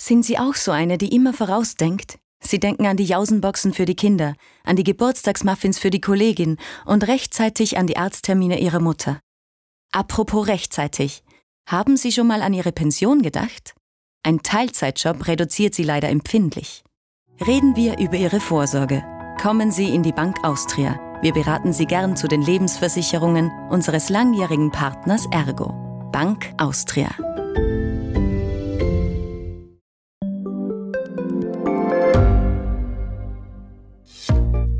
Sind 0.00 0.24
Sie 0.24 0.38
auch 0.38 0.54
so 0.54 0.70
eine, 0.70 0.96
die 0.96 1.14
immer 1.14 1.32
vorausdenkt? 1.32 2.18
Sie 2.40 2.60
denken 2.60 2.86
an 2.86 2.96
die 2.96 3.04
Jausenboxen 3.04 3.72
für 3.72 3.84
die 3.84 3.96
Kinder, 3.96 4.34
an 4.64 4.76
die 4.76 4.84
Geburtstagsmuffins 4.84 5.78
für 5.78 5.90
die 5.90 6.00
Kollegin 6.00 6.56
und 6.86 7.06
rechtzeitig 7.06 7.78
an 7.78 7.86
die 7.86 7.96
Arzttermine 7.96 8.60
Ihrer 8.60 8.80
Mutter. 8.80 9.20
Apropos 9.92 10.46
rechtzeitig. 10.46 11.22
Haben 11.66 11.96
Sie 11.96 12.12
schon 12.12 12.26
mal 12.26 12.42
an 12.42 12.54
Ihre 12.54 12.72
Pension 12.72 13.22
gedacht? 13.22 13.74
Ein 14.22 14.42
Teilzeitjob 14.42 15.26
reduziert 15.26 15.74
Sie 15.74 15.82
leider 15.82 16.08
empfindlich. 16.08 16.82
Reden 17.46 17.76
wir 17.76 17.98
über 17.98 18.16
Ihre 18.16 18.40
Vorsorge. 18.40 19.04
Kommen 19.40 19.70
Sie 19.70 19.94
in 19.94 20.02
die 20.02 20.12
Bank 20.12 20.36
Austria. 20.42 20.98
Wir 21.22 21.32
beraten 21.32 21.72
Sie 21.72 21.86
gern 21.86 22.16
zu 22.16 22.28
den 22.28 22.42
Lebensversicherungen 22.42 23.50
unseres 23.70 24.08
langjährigen 24.08 24.70
Partners 24.70 25.26
Ergo. 25.30 25.72
Bank 26.12 26.52
Austria. 26.58 27.08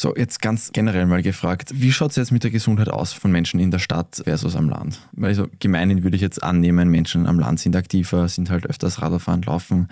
So, 0.00 0.16
jetzt 0.16 0.40
ganz 0.40 0.72
generell 0.72 1.04
mal 1.04 1.20
gefragt, 1.20 1.72
wie 1.74 1.92
schaut 1.92 2.12
es 2.12 2.16
jetzt 2.16 2.32
mit 2.32 2.42
der 2.42 2.50
Gesundheit 2.50 2.88
aus 2.88 3.12
von 3.12 3.30
Menschen 3.30 3.60
in 3.60 3.70
der 3.70 3.80
Stadt 3.80 4.22
versus 4.24 4.56
am 4.56 4.70
Land? 4.70 5.06
Weil 5.12 5.34
so 5.34 5.46
gemeinhin 5.58 6.04
würde 6.04 6.16
ich 6.16 6.22
jetzt 6.22 6.42
annehmen, 6.42 6.88
Menschen 6.88 7.26
am 7.26 7.38
Land 7.38 7.60
sind 7.60 7.76
aktiver, 7.76 8.26
sind 8.26 8.48
halt 8.48 8.64
öfters 8.64 9.02
Radfahren, 9.02 9.42
laufen 9.42 9.88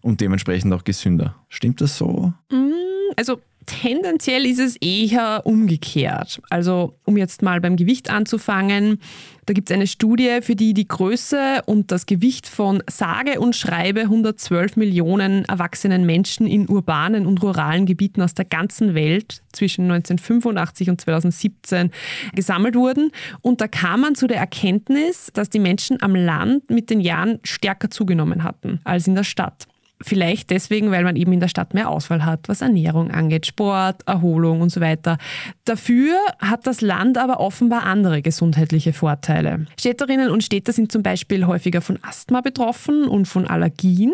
und 0.00 0.22
dementsprechend 0.22 0.72
auch 0.72 0.84
gesünder. 0.84 1.34
Stimmt 1.50 1.82
das 1.82 1.98
so? 1.98 2.32
Mm, 2.50 2.91
also 3.16 3.40
tendenziell 3.66 4.46
ist 4.46 4.58
es 4.58 4.76
eher 4.76 5.42
umgekehrt. 5.44 6.40
Also 6.50 6.94
um 7.04 7.16
jetzt 7.16 7.42
mal 7.42 7.60
beim 7.60 7.76
Gewicht 7.76 8.10
anzufangen, 8.10 8.98
da 9.46 9.54
gibt 9.54 9.70
es 9.70 9.74
eine 9.74 9.88
Studie, 9.88 10.38
für 10.40 10.54
die 10.54 10.72
die 10.72 10.86
Größe 10.86 11.62
und 11.66 11.90
das 11.90 12.06
Gewicht 12.06 12.46
von 12.46 12.82
sage 12.88 13.40
und 13.40 13.56
schreibe 13.56 14.02
112 14.02 14.76
Millionen 14.76 15.44
erwachsenen 15.46 16.06
Menschen 16.06 16.46
in 16.46 16.68
urbanen 16.68 17.26
und 17.26 17.42
ruralen 17.42 17.86
Gebieten 17.86 18.22
aus 18.22 18.34
der 18.34 18.44
ganzen 18.44 18.94
Welt 18.94 19.42
zwischen 19.52 19.90
1985 19.90 20.90
und 20.90 21.00
2017 21.00 21.90
gesammelt 22.34 22.76
wurden. 22.76 23.10
Und 23.40 23.60
da 23.60 23.66
kam 23.66 24.02
man 24.02 24.14
zu 24.14 24.28
der 24.28 24.38
Erkenntnis, 24.38 25.30
dass 25.32 25.50
die 25.50 25.58
Menschen 25.58 26.00
am 26.02 26.14
Land 26.14 26.70
mit 26.70 26.88
den 26.88 27.00
Jahren 27.00 27.40
stärker 27.42 27.90
zugenommen 27.90 28.44
hatten 28.44 28.80
als 28.84 29.08
in 29.08 29.16
der 29.16 29.24
Stadt. 29.24 29.66
Vielleicht 30.04 30.50
deswegen, 30.50 30.90
weil 30.90 31.04
man 31.04 31.16
eben 31.16 31.32
in 31.32 31.40
der 31.40 31.48
Stadt 31.48 31.74
mehr 31.74 31.88
Auswahl 31.88 32.24
hat, 32.24 32.48
was 32.48 32.60
Ernährung 32.60 33.10
angeht, 33.10 33.46
Sport, 33.46 34.02
Erholung 34.06 34.60
und 34.60 34.70
so 34.70 34.80
weiter. 34.80 35.18
Dafür 35.64 36.14
hat 36.38 36.66
das 36.66 36.80
Land 36.80 37.18
aber 37.18 37.40
offenbar 37.40 37.84
andere 37.84 38.22
gesundheitliche 38.22 38.92
Vorteile. 38.92 39.66
Städterinnen 39.78 40.30
und 40.30 40.42
Städter 40.42 40.72
sind 40.72 40.92
zum 40.92 41.02
Beispiel 41.02 41.46
häufiger 41.46 41.80
von 41.80 41.98
Asthma 42.02 42.40
betroffen 42.40 43.04
und 43.04 43.26
von 43.26 43.46
Allergien. 43.46 44.12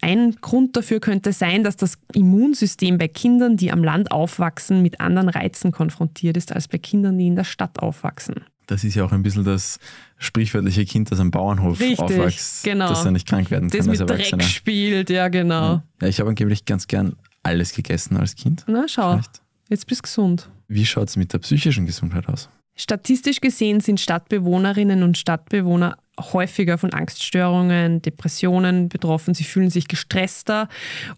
Ein 0.00 0.36
Grund 0.40 0.76
dafür 0.76 1.00
könnte 1.00 1.32
sein, 1.32 1.62
dass 1.64 1.76
das 1.76 1.98
Immunsystem 2.14 2.96
bei 2.96 3.08
Kindern, 3.08 3.56
die 3.56 3.70
am 3.70 3.84
Land 3.84 4.10
aufwachsen, 4.10 4.82
mit 4.82 5.00
anderen 5.00 5.28
Reizen 5.28 5.72
konfrontiert 5.72 6.36
ist 6.36 6.52
als 6.52 6.68
bei 6.68 6.78
Kindern, 6.78 7.18
die 7.18 7.26
in 7.26 7.36
der 7.36 7.44
Stadt 7.44 7.80
aufwachsen 7.80 8.44
das 8.70 8.84
ist 8.84 8.94
ja 8.94 9.04
auch 9.04 9.12
ein 9.12 9.22
bisschen 9.22 9.44
das 9.44 9.78
sprichwörtliche 10.18 10.84
Kind, 10.84 11.10
das 11.10 11.18
am 11.18 11.30
Bauernhof 11.30 11.80
Richtig, 11.80 11.98
aufwächst, 11.98 12.62
genau. 12.62 12.88
dass 12.88 13.04
er 13.04 13.10
nicht 13.10 13.26
krank 13.26 13.50
werden 13.50 13.68
das 13.68 13.86
kann. 13.86 13.88
Das 13.88 13.98
mit 13.98 14.08
Dreck 14.08 14.42
spielt, 14.44 15.10
ja 15.10 15.28
genau. 15.28 15.82
Ja, 16.00 16.08
ich 16.08 16.20
habe 16.20 16.28
angeblich 16.28 16.64
ganz 16.64 16.86
gern 16.86 17.16
alles 17.42 17.72
gegessen 17.72 18.16
als 18.16 18.36
Kind. 18.36 18.64
Na 18.68 18.86
schau, 18.86 19.12
Vielleicht. 19.12 19.42
jetzt 19.68 19.86
bist 19.86 20.00
du 20.00 20.02
gesund. 20.02 20.48
Wie 20.68 20.86
schaut 20.86 21.08
es 21.08 21.16
mit 21.16 21.32
der 21.32 21.38
psychischen 21.38 21.86
Gesundheit 21.86 22.28
aus? 22.28 22.48
Statistisch 22.76 23.40
gesehen 23.40 23.80
sind 23.80 23.98
Stadtbewohnerinnen 23.98 25.02
und 25.02 25.18
Stadtbewohner 25.18 25.98
häufiger 26.20 26.78
von 26.78 26.92
Angststörungen, 26.92 28.02
Depressionen 28.02 28.88
betroffen, 28.88 29.34
sie 29.34 29.44
fühlen 29.44 29.70
sich 29.70 29.88
gestresster 29.88 30.68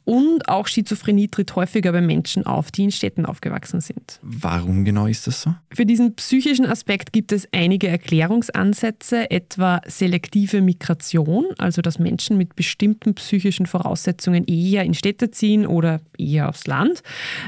und 0.04 0.48
auch 0.48 0.66
Schizophrenie 0.66 1.28
tritt 1.28 1.54
häufiger 1.56 1.92
bei 1.92 2.00
Menschen 2.00 2.46
auf, 2.46 2.70
die 2.70 2.84
in 2.84 2.92
Städten 2.92 3.26
aufgewachsen 3.26 3.80
sind. 3.80 4.18
Warum 4.22 4.84
genau 4.84 5.06
ist 5.06 5.26
das 5.26 5.42
so? 5.42 5.54
Für 5.72 5.86
diesen 5.86 6.14
psychischen 6.16 6.66
Aspekt 6.66 7.12
gibt 7.12 7.32
es 7.32 7.48
einige 7.52 7.88
Erklärungsansätze, 7.88 9.30
etwa 9.30 9.80
selektive 9.86 10.60
Migration, 10.60 11.46
also 11.58 11.82
dass 11.82 11.98
Menschen 11.98 12.36
mit 12.36 12.56
bestimmten 12.56 13.14
psychischen 13.14 13.66
Voraussetzungen 13.66 14.44
eher 14.44 14.84
in 14.84 14.94
Städte 14.94 15.30
ziehen 15.30 15.66
oder 15.66 16.00
eher 16.18 16.48
aufs 16.48 16.66
Land. 16.66 17.02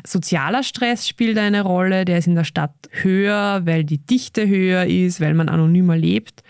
Sozialer 0.07 0.63
Stress 0.63 1.09
spielt 1.09 1.39
eine 1.39 1.63
Rolle, 1.63 2.05
der 2.05 2.19
ist 2.19 2.27
in 2.27 2.35
der 2.35 2.45
Stadt 2.45 2.75
höher, 2.91 3.63
weil 3.65 3.85
die 3.85 3.99
Dichte 3.99 4.47
höher 4.47 4.87
ist, 4.87 5.21
weil 5.21 5.35
man 5.35 5.49
anonymer 5.49 5.97
lebt. 5.97 6.43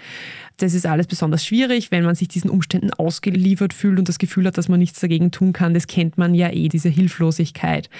Das 0.56 0.74
ist 0.74 0.86
alles 0.86 1.06
besonders 1.06 1.44
schwierig, 1.44 1.90
wenn 1.90 2.04
man 2.04 2.14
sich 2.14 2.28
diesen 2.28 2.48
Umständen 2.48 2.92
ausgeliefert 2.92 3.72
fühlt 3.72 3.98
und 3.98 4.08
das 4.08 4.18
Gefühl 4.18 4.46
hat, 4.46 4.56
dass 4.56 4.68
man 4.68 4.78
nichts 4.78 5.00
dagegen 5.00 5.30
tun 5.30 5.52
kann. 5.52 5.74
Das 5.74 5.86
kennt 5.86 6.16
man 6.16 6.34
ja 6.34 6.50
eh, 6.50 6.68
diese 6.68 6.88
Hilflosigkeit. 6.88 7.90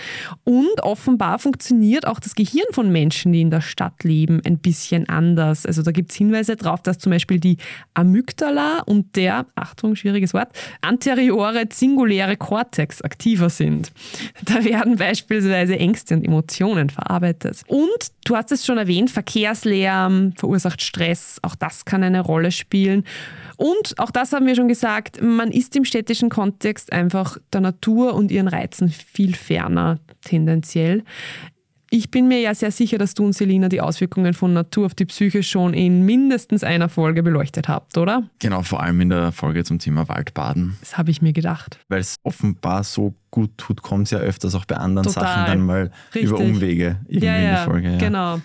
Und 0.45 0.83
offenbar 0.83 1.39
funktioniert 1.39 2.07
auch 2.07 2.21
das 2.21 2.35
Gehirn 2.35 2.67
von 2.73 2.93
Menschen, 2.93 3.33
die 3.33 3.41
in 3.41 3.51
der 3.51 3.61
Stadt 3.61 4.05
leben, 4.05 4.41
ein 4.45 4.59
bisschen 4.59 5.09
anders. 5.09 5.67
Also 5.67 5.83
da 5.83 5.91
gibt 5.91 6.13
es 6.13 6.17
Hinweise 6.17 6.57
darauf, 6.57 6.83
dass 6.83 6.99
zum 6.99 7.11
Beispiel 7.11 7.41
die 7.41 7.57
Amygdala 7.95 8.83
und 8.87 9.17
der, 9.17 9.47
Achtung, 9.57 9.97
schwieriges 9.97 10.33
Wort, 10.33 10.49
anteriore 10.81 11.65
singuläre 11.73 12.37
Kortex 12.37 13.03
aktiver 13.03 13.51
sind. 13.51 13.93
Da 14.45 14.65
werden 14.65 14.97
beispielsweise 14.97 15.77
Ängste 15.79 16.15
und 16.15 16.25
Emotionen 16.25 16.91
verarbeitet. 16.91 17.63
Und 17.67 18.13
du 18.25 18.37
hast 18.37 18.53
es 18.53 18.65
schon 18.65 18.79
erwähnt, 18.79 19.11
Verkehrslärm 19.11 20.33
verursacht 20.37 20.83
Stress. 20.83 21.39
Auch 21.43 21.55
das 21.55 21.85
kann 21.85 22.03
eine 22.03 22.21
Rolle 22.21 22.44
Rolle 22.45 22.53
spielen. 22.53 23.05
Und 23.57 23.99
auch 23.99 24.11
das 24.11 24.33
haben 24.33 24.47
wir 24.47 24.57
schon 24.57 24.69
gesagt, 24.69 25.23
man 25.23 25.51
ist 25.51 25.77
im 25.77 25.85
städtischen 25.85 26.29
Kontext 26.29 26.93
einfach 26.93 27.39
der 27.53 27.61
Natur 27.61 28.15
und 28.15 28.31
ihren 28.31 28.49
Reizen 28.49 28.89
viel 28.89 29.35
ferner 29.35 30.01
tendenziell. 30.23 31.05
Ich 31.91 32.11
bin 32.11 32.27
mir 32.27 32.41
ja 32.41 32.53
sehr 32.57 32.73
sicher, 32.73 32.99
dass 32.99 33.15
du 33.15 33.25
und 33.25 33.35
Selina 33.35 33.69
die 33.69 33.81
Auswirkungen 33.81 34.35
von 34.35 34.53
Natur 34.53 34.87
auf 34.87 34.95
die 34.95 35.05
Psyche 35.05 35.45
schon 35.45 35.75
in 35.75 36.05
mindestens 36.05 36.65
einer 36.65 36.89
Folge 36.89 37.23
beleuchtet 37.23 37.69
habt, 37.69 37.97
oder? 37.97 38.29
Genau, 38.41 38.63
vor 38.63 38.83
allem 38.83 39.01
in 39.01 39.11
der 39.11 39.31
Folge 39.31 39.63
zum 39.63 39.79
Thema 39.79 40.09
Waldbaden. 40.09 40.77
Das 40.81 40.99
habe 40.99 41.13
ich 41.13 41.23
mir 41.23 41.33
gedacht. 41.33 41.79
Weil 41.89 42.01
es 42.01 42.17
offenbar 42.25 42.83
so 42.83 43.15
gut 43.35 43.59
tut, 43.59 43.83
kommt 43.83 44.05
es 44.05 44.13
ja 44.13 44.19
öfters 44.19 44.55
auch 44.55 44.65
bei 44.65 44.77
anderen 44.77 45.09
Total. 45.09 45.25
Sachen 45.25 45.47
dann 45.47 45.67
mal 45.67 45.91
Richtig. 46.15 46.31
über 46.31 46.39
Umwege 46.39 47.01
irgendwie 47.09 47.27
ja, 47.27 47.35
in 47.35 47.51
die 47.51 47.71
Folge. 47.71 47.91
Ja. 47.91 47.99
Genau. 47.99 48.41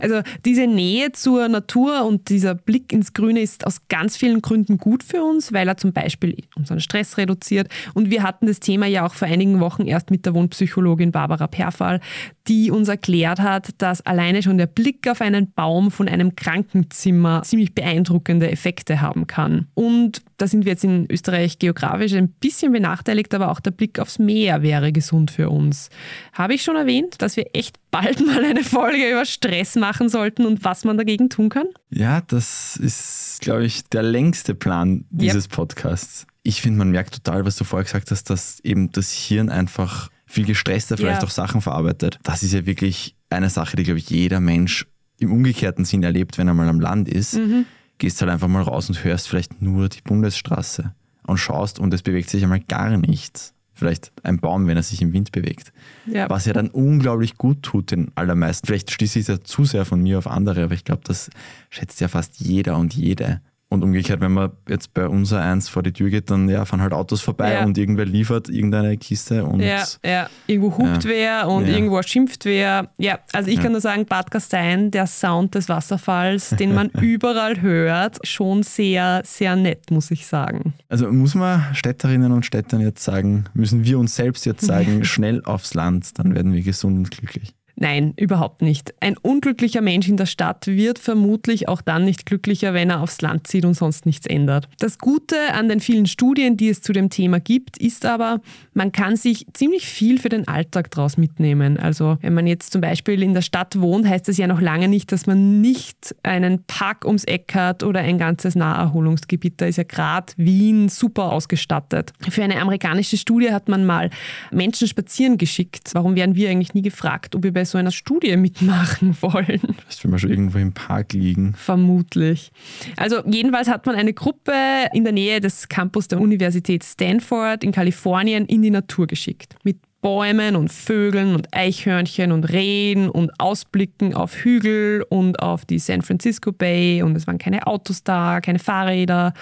Also 0.00 0.20
diese 0.44 0.66
Nähe 0.66 1.12
zur 1.12 1.46
Natur 1.46 2.04
und 2.04 2.28
dieser 2.28 2.56
Blick 2.56 2.92
ins 2.92 3.12
Grüne 3.12 3.40
ist 3.40 3.64
aus 3.64 3.82
ganz 3.88 4.16
vielen 4.16 4.42
Gründen 4.42 4.78
gut 4.78 5.04
für 5.04 5.22
uns, 5.22 5.52
weil 5.52 5.68
er 5.68 5.76
zum 5.76 5.92
Beispiel 5.92 6.38
unseren 6.56 6.80
Stress 6.80 7.18
reduziert. 7.18 7.68
Und 7.94 8.10
wir 8.10 8.24
hatten 8.24 8.46
das 8.46 8.58
Thema 8.58 8.86
ja 8.86 9.06
auch 9.06 9.14
vor 9.14 9.28
einigen 9.28 9.60
Wochen 9.60 9.86
erst 9.86 10.10
mit 10.10 10.26
der 10.26 10.34
Wohnpsychologin 10.34 11.12
Barbara 11.12 11.46
Perfall, 11.46 12.00
die 12.48 12.72
uns 12.72 12.88
erklärt 12.88 13.38
hat, 13.38 13.68
dass 13.78 14.04
alleine 14.04 14.42
schon 14.42 14.58
der 14.58 14.66
Blick 14.66 15.06
auf 15.08 15.20
einen 15.20 15.52
Baum 15.52 15.92
von 15.92 16.08
einem 16.08 16.34
Krankenzimmer 16.34 17.42
ziemlich 17.44 17.76
beeindruckende 17.76 18.50
Effekte 18.50 19.00
haben 19.00 19.28
kann. 19.28 19.68
Und 19.74 20.22
da 20.38 20.48
sind 20.48 20.64
wir 20.64 20.72
jetzt 20.72 20.82
in 20.82 21.06
Österreich 21.08 21.60
geografisch 21.60 22.14
ein 22.14 22.28
bisschen 22.28 22.72
benachteiligt, 22.72 23.32
aber 23.34 23.52
auch 23.52 23.60
der 23.60 23.70
Blick 23.70 24.00
aufs 24.00 24.18
Meer 24.18 24.31
wäre 24.34 24.92
gesund 24.92 25.30
für 25.30 25.50
uns. 25.50 25.88
Habe 26.32 26.54
ich 26.54 26.62
schon 26.62 26.76
erwähnt, 26.76 27.20
dass 27.22 27.36
wir 27.36 27.46
echt 27.54 27.78
bald 27.90 28.20
mal 28.26 28.44
eine 28.44 28.64
Folge 28.64 29.10
über 29.10 29.24
Stress 29.24 29.76
machen 29.76 30.08
sollten 30.08 30.46
und 30.46 30.64
was 30.64 30.84
man 30.84 30.96
dagegen 30.96 31.30
tun 31.30 31.48
kann? 31.48 31.66
Ja, 31.90 32.20
das 32.22 32.76
ist, 32.76 33.38
glaube 33.40 33.64
ich, 33.64 33.84
der 33.84 34.02
längste 34.02 34.54
Plan 34.54 35.04
dieses 35.10 35.44
yep. 35.44 35.52
Podcasts. 35.52 36.26
Ich 36.42 36.60
finde, 36.60 36.78
man 36.78 36.90
merkt 36.90 37.14
total, 37.14 37.44
was 37.44 37.56
du 37.56 37.64
vorher 37.64 37.84
gesagt 37.84 38.10
hast, 38.10 38.30
dass 38.30 38.60
eben 38.60 38.90
das 38.90 39.12
Hirn 39.12 39.48
einfach 39.48 40.10
viel 40.26 40.46
gestresster 40.46 40.96
vielleicht 40.96 41.22
ja. 41.22 41.26
auch 41.26 41.30
Sachen 41.30 41.60
verarbeitet. 41.60 42.18
Das 42.22 42.42
ist 42.42 42.52
ja 42.52 42.66
wirklich 42.66 43.14
eine 43.30 43.50
Sache, 43.50 43.76
die, 43.76 43.84
glaube 43.84 43.98
ich, 43.98 44.10
jeder 44.10 44.40
Mensch 44.40 44.86
im 45.18 45.32
umgekehrten 45.32 45.84
Sinn 45.84 46.02
erlebt, 46.02 46.38
wenn 46.38 46.48
er 46.48 46.54
mal 46.54 46.68
am 46.68 46.80
Land 46.80 47.08
ist. 47.08 47.34
Mhm 47.34 47.66
gehst 48.02 48.20
halt 48.20 48.32
einfach 48.32 48.48
mal 48.48 48.62
raus 48.62 48.88
und 48.88 49.04
hörst 49.04 49.28
vielleicht 49.28 49.62
nur 49.62 49.88
die 49.88 50.00
Bundesstraße 50.02 50.92
und 51.24 51.38
schaust 51.38 51.78
und 51.78 51.94
es 51.94 52.02
bewegt 52.02 52.30
sich 52.30 52.42
einmal 52.42 52.58
gar 52.58 52.96
nichts. 52.96 53.54
Vielleicht 53.74 54.12
ein 54.22 54.38
Baum, 54.38 54.66
wenn 54.66 54.76
er 54.76 54.82
sich 54.82 55.00
im 55.02 55.12
Wind 55.12 55.32
bewegt. 55.32 55.72
Ja. 56.06 56.28
Was 56.28 56.44
ja 56.44 56.52
dann 56.52 56.68
unglaublich 56.68 57.36
gut 57.36 57.62
tut 57.62 57.90
den 57.90 58.12
allermeisten. 58.14 58.66
Vielleicht 58.66 58.90
schließe 58.90 59.18
ich 59.18 59.24
es 59.24 59.28
ja 59.28 59.40
zu 59.42 59.64
sehr 59.64 59.84
von 59.84 60.02
mir 60.02 60.18
auf 60.18 60.26
andere, 60.26 60.64
aber 60.64 60.74
ich 60.74 60.84
glaube, 60.84 61.02
das 61.04 61.30
schätzt 61.70 62.00
ja 62.00 62.08
fast 62.08 62.38
jeder 62.38 62.76
und 62.76 62.94
jede. 62.94 63.40
Und 63.72 63.82
umgekehrt, 63.82 64.20
wenn 64.20 64.32
man 64.32 64.50
jetzt 64.68 64.92
bei 64.92 65.08
unser 65.08 65.40
eins 65.40 65.68
vor 65.68 65.82
die 65.82 65.92
Tür 65.92 66.10
geht, 66.10 66.30
dann 66.30 66.48
ja, 66.48 66.64
fahren 66.66 66.82
halt 66.82 66.92
Autos 66.92 67.22
vorbei 67.22 67.54
Ja. 67.54 67.64
und 67.64 67.78
irgendwer 67.78 68.04
liefert 68.04 68.48
irgendeine 68.50 68.96
Kiste 68.98 69.44
und 69.44 69.60
Ja, 69.60 69.82
ja. 70.04 70.28
Irgendwo 70.46 70.76
hupt 70.76 71.04
Ja. 71.04 71.10
wer 71.10 71.48
und 71.48 71.66
irgendwo 71.66 72.02
schimpft 72.02 72.44
wer. 72.44 72.90
Ja, 72.98 73.18
also 73.32 73.50
ich 73.50 73.60
kann 73.60 73.72
nur 73.72 73.80
sagen, 73.80 74.04
Bad 74.04 74.30
Gastein, 74.30 74.90
der 74.90 75.06
Sound 75.06 75.54
des 75.54 75.68
Wasserfalls, 75.68 76.50
den 76.50 76.74
man 76.74 76.90
überall 77.00 77.62
hört, 77.62 78.18
schon 78.26 78.62
sehr, 78.62 79.22
sehr 79.24 79.56
nett, 79.56 79.90
muss 79.90 80.10
ich 80.10 80.26
sagen. 80.26 80.74
Also 80.88 81.10
muss 81.10 81.34
man 81.34 81.74
Städterinnen 81.74 82.30
und 82.32 82.44
Städtern 82.44 82.80
jetzt 82.82 83.02
sagen, 83.02 83.44
müssen 83.54 83.84
wir 83.84 83.98
uns 83.98 84.14
selbst 84.14 84.44
jetzt 84.44 84.66
sagen, 84.66 85.04
schnell 85.06 85.42
aufs 85.44 85.72
Land, 85.74 86.18
dann 86.18 86.34
werden 86.34 86.52
wir 86.52 86.62
gesund 86.62 86.98
und 86.98 87.10
glücklich. 87.10 87.54
Nein, 87.76 88.12
überhaupt 88.16 88.62
nicht. 88.62 88.94
Ein 89.00 89.16
unglücklicher 89.16 89.80
Mensch 89.80 90.08
in 90.08 90.16
der 90.16 90.26
Stadt 90.26 90.66
wird 90.66 90.98
vermutlich 90.98 91.68
auch 91.68 91.80
dann 91.80 92.04
nicht 92.04 92.26
glücklicher, 92.26 92.74
wenn 92.74 92.90
er 92.90 93.00
aufs 93.00 93.20
Land 93.22 93.46
zieht 93.46 93.64
und 93.64 93.74
sonst 93.74 94.04
nichts 94.04 94.26
ändert. 94.26 94.68
Das 94.78 94.98
Gute 94.98 95.36
an 95.54 95.68
den 95.68 95.80
vielen 95.80 96.06
Studien, 96.06 96.56
die 96.56 96.68
es 96.68 96.82
zu 96.82 96.92
dem 96.92 97.08
Thema 97.08 97.40
gibt, 97.40 97.78
ist 97.78 98.04
aber, 98.04 98.40
man 98.74 98.92
kann 98.92 99.16
sich 99.16 99.46
ziemlich 99.54 99.86
viel 99.86 100.18
für 100.18 100.28
den 100.28 100.46
Alltag 100.48 100.90
daraus 100.90 101.16
mitnehmen. 101.16 101.78
Also 101.78 102.18
wenn 102.20 102.34
man 102.34 102.46
jetzt 102.46 102.72
zum 102.72 102.82
Beispiel 102.82 103.22
in 103.22 103.34
der 103.34 103.42
Stadt 103.42 103.80
wohnt, 103.80 104.06
heißt 104.06 104.28
das 104.28 104.36
ja 104.36 104.46
noch 104.46 104.60
lange 104.60 104.88
nicht, 104.88 105.10
dass 105.10 105.26
man 105.26 105.60
nicht 105.60 106.14
einen 106.22 106.64
Park 106.64 107.06
ums 107.06 107.24
Eck 107.24 107.54
hat 107.54 107.82
oder 107.82 108.00
ein 108.00 108.18
ganzes 108.18 108.54
Naherholungsgebiet. 108.54 109.60
Da 109.60 109.66
ist 109.66 109.76
ja 109.76 109.84
gerade 109.84 110.32
Wien 110.36 110.88
super 110.88 111.32
ausgestattet. 111.32 112.12
Für 112.28 112.44
eine 112.44 112.60
amerikanische 112.60 113.16
Studie 113.16 113.50
hat 113.50 113.68
man 113.68 113.84
mal 113.86 114.10
Menschen 114.50 114.86
spazieren 114.86 115.38
geschickt. 115.38 115.90
Warum 115.94 116.16
werden 116.16 116.34
wir 116.34 116.50
eigentlich 116.50 116.74
nie 116.74 116.82
gefragt, 116.82 117.34
ob 117.34 117.42
wir 117.42 117.52
bei 117.52 117.61
so 117.64 117.78
einer 117.78 117.90
Studie 117.90 118.36
mitmachen 118.36 119.16
wollen? 119.20 119.60
Vielleicht, 119.60 120.04
wenn 120.04 120.10
wir 120.12 120.18
schon 120.18 120.30
irgendwo 120.30 120.58
im 120.58 120.72
Park 120.72 121.12
liegen. 121.12 121.54
Vermutlich. 121.54 122.50
Also 122.96 123.22
jedenfalls 123.26 123.68
hat 123.68 123.86
man 123.86 123.94
eine 123.94 124.12
Gruppe 124.12 124.52
in 124.92 125.04
der 125.04 125.12
Nähe 125.12 125.40
des 125.40 125.68
Campus 125.68 126.08
der 126.08 126.20
Universität 126.20 126.84
Stanford 126.84 127.64
in 127.64 127.72
Kalifornien 127.72 128.46
in 128.46 128.62
die 128.62 128.70
Natur 128.70 129.06
geschickt. 129.06 129.56
Mit 129.64 129.78
Bäumen 130.02 130.56
und 130.56 130.72
Vögeln 130.72 131.34
und 131.34 131.54
Eichhörnchen 131.54 132.32
und 132.32 132.44
Rehen 132.44 133.08
und 133.08 133.30
Ausblicken 133.38 134.14
auf 134.14 134.34
Hügel 134.34 135.04
und 135.08 135.40
auf 135.40 135.64
die 135.64 135.78
San 135.78 136.02
Francisco 136.02 136.50
Bay 136.50 137.02
und 137.02 137.16
es 137.16 137.28
waren 137.28 137.38
keine 137.38 137.68
Autos 137.68 138.02
da, 138.02 138.40
keine 138.40 138.58
Fahrräder. 138.58 139.32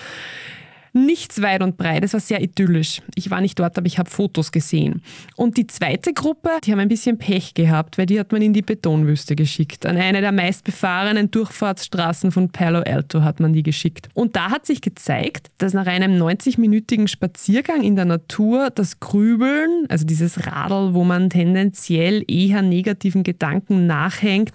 Nichts 0.93 1.41
weit 1.41 1.63
und 1.63 1.77
breit, 1.77 2.03
es 2.03 2.13
war 2.13 2.21
sehr 2.21 2.43
idyllisch. 2.43 3.01
Ich 3.15 3.31
war 3.31 3.41
nicht 3.41 3.59
dort, 3.59 3.79
aber 3.79 3.87
ich 3.87 3.99
habe 3.99 4.11
Fotos 4.11 4.51
gesehen. 4.51 5.03
Und 5.37 5.57
die 5.57 5.67
zweite 5.67 6.13
Gruppe, 6.13 6.51
die 6.65 6.73
haben 6.73 6.81
ein 6.81 6.89
bisschen 6.89 7.17
Pech 7.17 7.55
gehabt, 7.55 7.97
weil 7.97 8.07
die 8.07 8.19
hat 8.19 8.33
man 8.33 8.43
in 8.43 8.53
die 8.53 8.63
Betonwüste 8.63 9.37
geschickt. 9.37 9.87
An 9.87 9.97
eine 9.97 10.21
der 10.21 10.33
meistbefahrenen 10.33 11.31
Durchfahrtsstraßen 11.31 12.33
von 12.33 12.51
Palo 12.51 12.81
Alto 12.81 13.23
hat 13.23 13.39
man 13.39 13.53
die 13.53 13.63
geschickt. 13.63 14.09
Und 14.15 14.35
da 14.35 14.51
hat 14.51 14.67
sich 14.67 14.81
gezeigt, 14.81 15.51
dass 15.59 15.75
nach 15.75 15.87
einem 15.87 16.21
90-minütigen 16.21 17.07
Spaziergang 17.07 17.83
in 17.83 17.95
der 17.95 18.05
Natur 18.05 18.71
das 18.71 18.99
Grübeln, 18.99 19.87
also 19.89 20.05
dieses 20.05 20.47
Radl, 20.47 20.95
wo 20.95 21.05
man 21.05 21.31
tendenziell 21.31 22.25
eher 22.27 22.63
negativen 22.63 23.23
Gedanken 23.23 23.87
nachhängt, 23.87 24.53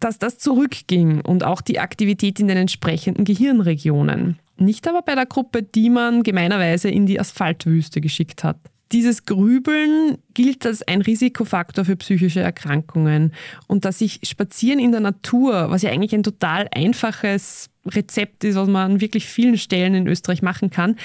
dass 0.00 0.18
das 0.18 0.38
zurückging 0.38 1.20
und 1.20 1.44
auch 1.44 1.60
die 1.60 1.78
Aktivität 1.78 2.40
in 2.40 2.48
den 2.48 2.56
entsprechenden 2.56 3.24
Gehirnregionen. 3.24 4.38
Nicht 4.58 4.88
aber 4.88 5.02
bei 5.02 5.14
der 5.14 5.26
Gruppe, 5.26 5.62
die 5.62 5.90
man 5.90 6.22
gemeinerweise 6.22 6.90
in 6.90 7.06
die 7.06 7.20
Asphaltwüste 7.20 8.00
geschickt 8.00 8.44
hat. 8.44 8.58
Dieses 8.90 9.26
Grübeln 9.26 10.16
gilt 10.32 10.64
als 10.64 10.82
ein 10.82 11.02
Risikofaktor 11.02 11.84
für 11.84 11.96
psychische 11.96 12.40
Erkrankungen 12.40 13.34
und 13.66 13.84
dass 13.84 13.98
sich 13.98 14.20
Spazieren 14.22 14.78
in 14.78 14.92
der 14.92 15.00
Natur, 15.00 15.70
was 15.70 15.82
ja 15.82 15.90
eigentlich 15.90 16.14
ein 16.14 16.22
total 16.22 16.68
einfaches 16.74 17.68
Rezept 17.84 18.44
ist, 18.44 18.56
was 18.56 18.66
man 18.66 18.92
an 18.92 19.00
wirklich 19.00 19.26
vielen 19.26 19.58
Stellen 19.58 19.94
in 19.94 20.06
Österreich 20.06 20.40
machen 20.40 20.70
kann, 20.70 20.96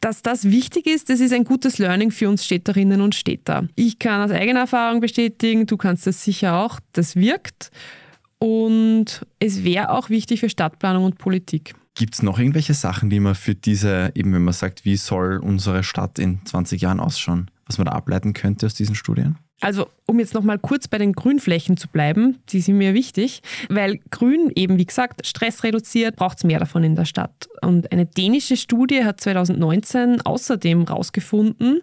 dass 0.00 0.22
das 0.22 0.50
wichtig 0.50 0.86
ist, 0.86 1.10
das 1.10 1.18
ist 1.18 1.32
ein 1.32 1.44
gutes 1.44 1.78
Learning 1.78 2.12
für 2.12 2.28
uns 2.28 2.44
Städterinnen 2.44 3.00
und 3.00 3.14
Städter. 3.14 3.68
Ich 3.74 3.98
kann 3.98 4.22
aus 4.22 4.30
eigener 4.30 4.60
Erfahrung 4.60 5.00
bestätigen, 5.00 5.66
du 5.66 5.76
kannst 5.76 6.06
das 6.06 6.22
sicher 6.22 6.56
auch, 6.56 6.78
das 6.92 7.16
wirkt 7.16 7.70
und 8.38 9.26
es 9.40 9.64
wäre 9.64 9.90
auch 9.90 10.10
wichtig 10.10 10.40
für 10.40 10.48
Stadtplanung 10.48 11.04
und 11.04 11.18
Politik. 11.18 11.74
Gibt 11.96 12.14
es 12.14 12.22
noch 12.22 12.38
irgendwelche 12.38 12.74
Sachen, 12.74 13.08
die 13.08 13.20
man 13.20 13.34
für 13.34 13.54
diese, 13.54 14.12
eben 14.14 14.32
wenn 14.34 14.44
man 14.44 14.52
sagt, 14.52 14.84
wie 14.84 14.96
soll 14.96 15.38
unsere 15.38 15.82
Stadt 15.82 16.18
in 16.18 16.44
20 16.44 16.82
Jahren 16.82 17.00
ausschauen, 17.00 17.50
was 17.64 17.78
man 17.78 17.86
da 17.86 17.92
ableiten 17.92 18.34
könnte 18.34 18.66
aus 18.66 18.74
diesen 18.74 18.94
Studien? 18.94 19.38
Also, 19.62 19.86
um 20.06 20.18
jetzt 20.18 20.34
nochmal 20.34 20.58
kurz 20.58 20.86
bei 20.86 20.98
den 20.98 21.14
Grünflächen 21.14 21.78
zu 21.78 21.88
bleiben, 21.88 22.38
die 22.50 22.60
sind 22.60 22.76
mir 22.76 22.92
wichtig, 22.92 23.40
weil 23.70 23.98
Grün 24.10 24.52
eben, 24.54 24.76
wie 24.76 24.84
gesagt, 24.84 25.26
Stress 25.26 25.64
reduziert, 25.64 26.16
braucht 26.16 26.36
es 26.36 26.44
mehr 26.44 26.58
davon 26.58 26.84
in 26.84 26.94
der 26.94 27.06
Stadt. 27.06 27.48
Und 27.62 27.90
eine 27.90 28.04
dänische 28.04 28.58
Studie 28.58 29.04
hat 29.04 29.18
2019 29.20 30.20
außerdem 30.20 30.86
herausgefunden, 30.86 31.80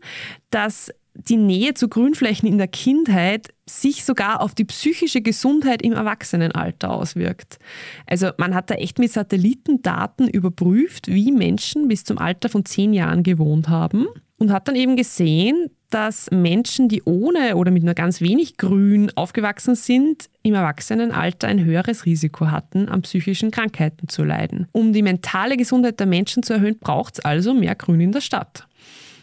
dass 0.51 0.91
die 1.15 1.37
Nähe 1.37 1.73
zu 1.73 1.87
Grünflächen 1.87 2.47
in 2.49 2.57
der 2.57 2.67
Kindheit 2.67 3.53
sich 3.69 4.03
sogar 4.03 4.41
auf 4.41 4.55
die 4.55 4.65
psychische 4.65 5.21
Gesundheit 5.21 5.81
im 5.81 5.93
Erwachsenenalter 5.93 6.91
auswirkt. 6.91 7.59
Also 8.07 8.31
man 8.37 8.55
hat 8.55 8.69
da 8.69 8.75
echt 8.75 8.99
mit 8.99 9.11
Satellitendaten 9.11 10.27
überprüft, 10.27 11.07
wie 11.07 11.31
Menschen 11.31 11.87
bis 11.87 12.03
zum 12.03 12.17
Alter 12.17 12.49
von 12.49 12.65
zehn 12.65 12.93
Jahren 12.93 13.23
gewohnt 13.23 13.69
haben 13.69 14.07
und 14.37 14.51
hat 14.51 14.67
dann 14.67 14.75
eben 14.75 14.95
gesehen, 14.97 15.69
dass 15.93 16.31
Menschen, 16.31 16.89
die 16.89 17.03
ohne 17.03 17.55
oder 17.55 17.69
mit 17.69 17.83
nur 17.83 17.93
ganz 17.93 18.19
wenig 18.19 18.57
Grün 18.57 19.11
aufgewachsen 19.15 19.75
sind, 19.75 20.27
im 20.41 20.55
Erwachsenenalter 20.55 21.47
ein 21.47 21.63
höheres 21.63 22.05
Risiko 22.05 22.49
hatten, 22.49 22.89
an 22.89 23.03
psychischen 23.03 23.51
Krankheiten 23.51 24.07
zu 24.07 24.23
leiden. 24.23 24.67
Um 24.71 24.91
die 24.91 25.03
mentale 25.03 25.55
Gesundheit 25.55 25.99
der 25.99 26.07
Menschen 26.07 26.41
zu 26.41 26.53
erhöhen, 26.53 26.79
braucht 26.79 27.19
es 27.19 27.25
also 27.25 27.53
mehr 27.53 27.75
Grün 27.75 28.01
in 28.01 28.11
der 28.11 28.21
Stadt. 28.21 28.67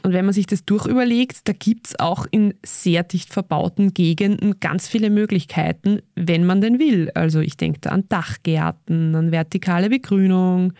Und 0.02 0.12
wenn 0.12 0.24
man 0.24 0.34
sich 0.34 0.46
das 0.46 0.64
durchüberlegt, 0.64 1.46
da 1.48 1.52
gibt 1.52 1.88
es 1.88 1.98
auch 1.98 2.26
in 2.30 2.54
sehr 2.64 3.02
dicht 3.02 3.32
verbauten 3.32 3.92
Gegenden 3.92 4.58
ganz 4.60 4.88
viele 4.88 5.10
Möglichkeiten, 5.10 6.00
wenn 6.14 6.46
man 6.46 6.60
denn 6.60 6.78
will. 6.78 7.10
Also 7.14 7.40
ich 7.40 7.56
denke 7.56 7.80
da 7.80 7.90
an 7.90 8.04
Dachgärten, 8.08 9.14
an 9.14 9.30
vertikale 9.30 9.90
Begrünung, 9.90 10.72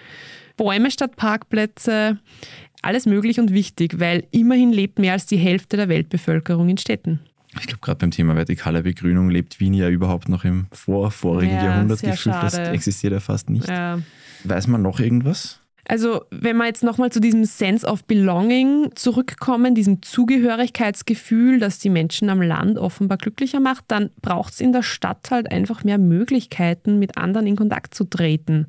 Bäume 0.56 0.90
statt 0.90 1.16
Parkplätze. 1.16 2.18
Alles 2.83 3.04
möglich 3.04 3.38
und 3.38 3.52
wichtig, 3.52 4.00
weil 4.00 4.24
immerhin 4.30 4.72
lebt 4.72 4.98
mehr 4.98 5.12
als 5.12 5.26
die 5.26 5.37
Hälfte 5.37 5.76
der 5.76 5.90
Weltbevölkerung 5.90 6.68
in 6.70 6.78
Städten. 6.78 7.20
Ich 7.59 7.66
glaube, 7.66 7.80
gerade 7.80 7.98
beim 7.98 8.11
Thema 8.11 8.37
vertikale 8.37 8.83
Begrünung 8.83 9.28
lebt 9.28 9.61
Wien 9.61 9.74
ja 9.74 9.88
überhaupt 9.88 10.28
noch 10.28 10.44
im 10.44 10.66
vorvorigen 10.72 11.56
Ja, 11.56 11.64
Jahrhundert 11.64 12.00
gefühlt. 12.00 12.37
Das 12.37 12.56
existiert 12.56 13.12
ja 13.12 13.20
fast 13.20 13.50
nicht. 13.50 13.68
Ja. 13.68 13.98
Weiß 14.44 14.66
man 14.66 14.83
noch 14.83 15.00
irgendwas? 15.00 15.60
Also 15.90 16.22
wenn 16.31 16.57
wir 16.57 16.66
jetzt 16.66 16.85
nochmal 16.85 17.11
zu 17.11 17.18
diesem 17.18 17.44
Sense 17.44 17.85
of 17.85 18.05
Belonging 18.05 18.92
zurückkommen, 18.94 19.74
diesem 19.74 20.03
Zugehörigkeitsgefühl, 20.03 21.59
das 21.59 21.81
die 21.81 21.90
Menschen 21.90 22.31
am 22.31 22.40
Land 22.40 22.79
offenbar 22.79 23.18
glücklicher 23.18 23.59
macht, 23.59 23.87
dann 23.88 24.11
braucht 24.22 24.53
es 24.53 24.61
in 24.61 24.72
der 24.72 24.85
Stadt 24.85 25.33
halt 25.33 25.50
einfach 25.50 25.83
mehr 25.83 25.98
Möglichkeiten, 25.98 27.00
mit 27.00 27.18
anderen 27.18 27.48
in 27.48 27.57
Kontakt 27.57 27.92
zu 27.92 28.05
treten. 28.05 28.68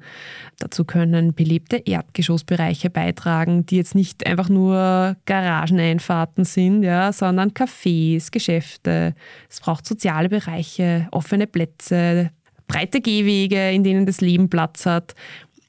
Dazu 0.57 0.83
können 0.83 1.35
belebte 1.35 1.77
Erdgeschossbereiche 1.85 2.89
beitragen, 2.89 3.67
die 3.67 3.75
jetzt 3.75 3.93
nicht 3.93 4.25
einfach 4.25 4.49
nur 4.49 5.15
Garageneinfahrten 5.27 6.43
sind, 6.43 6.81
ja, 6.81 7.13
sondern 7.13 7.51
Cafés, 7.51 8.31
Geschäfte. 8.31 9.13
Es 9.47 9.59
braucht 9.59 9.85
soziale 9.85 10.27
Bereiche, 10.27 11.07
offene 11.11 11.45
Plätze, 11.45 12.31
breite 12.71 13.01
Gehwege, 13.01 13.69
in 13.71 13.83
denen 13.83 14.05
das 14.05 14.21
Leben 14.21 14.49
Platz 14.49 14.85
hat. 14.85 15.13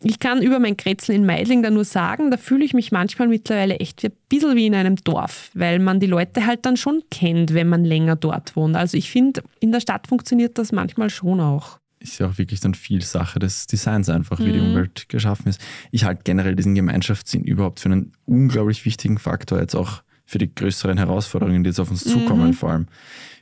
Ich 0.04 0.18
kann 0.18 0.42
über 0.42 0.58
mein 0.58 0.76
Kretzel 0.76 1.14
in 1.14 1.24
Meidling 1.26 1.62
da 1.62 1.70
nur 1.70 1.84
sagen, 1.84 2.30
da 2.30 2.36
fühle 2.36 2.64
ich 2.64 2.74
mich 2.74 2.92
manchmal 2.92 3.28
mittlerweile 3.28 3.76
echt 3.76 4.02
wie 4.02 4.08
ein 4.08 4.12
bisschen 4.28 4.56
wie 4.56 4.66
in 4.66 4.74
einem 4.74 4.96
Dorf, 4.96 5.50
weil 5.54 5.78
man 5.78 6.00
die 6.00 6.06
Leute 6.06 6.46
halt 6.46 6.66
dann 6.66 6.76
schon 6.76 7.02
kennt, 7.10 7.54
wenn 7.54 7.68
man 7.68 7.84
länger 7.84 8.16
dort 8.16 8.56
wohnt. 8.56 8.76
Also 8.76 8.96
ich 8.96 9.10
finde, 9.10 9.42
in 9.60 9.72
der 9.72 9.80
Stadt 9.80 10.06
funktioniert 10.08 10.58
das 10.58 10.72
manchmal 10.72 11.10
schon 11.10 11.40
auch. 11.40 11.78
Ist 12.00 12.18
ja 12.18 12.26
auch 12.28 12.36
wirklich 12.38 12.58
dann 12.58 12.74
viel 12.74 13.00
Sache 13.02 13.38
des 13.38 13.68
Designs 13.68 14.08
einfach, 14.08 14.40
wie 14.40 14.50
die 14.52 14.58
Mhm. 14.58 14.70
Umwelt 14.70 15.08
geschaffen 15.08 15.48
ist. 15.48 15.60
Ich 15.92 16.04
halte 16.04 16.22
generell 16.24 16.56
diesen 16.56 16.74
Gemeinschaftssinn 16.74 17.44
überhaupt 17.44 17.78
für 17.78 17.90
einen 17.90 18.12
unglaublich 18.26 18.84
wichtigen 18.84 19.18
Faktor, 19.18 19.60
jetzt 19.60 19.76
auch 19.76 20.02
für 20.26 20.38
die 20.38 20.52
größeren 20.52 20.98
Herausforderungen, 20.98 21.62
die 21.62 21.68
jetzt 21.70 21.78
auf 21.78 21.90
uns 21.92 22.02
zukommen, 22.02 22.48
Mhm. 22.48 22.54
vor 22.54 22.70
allem 22.70 22.86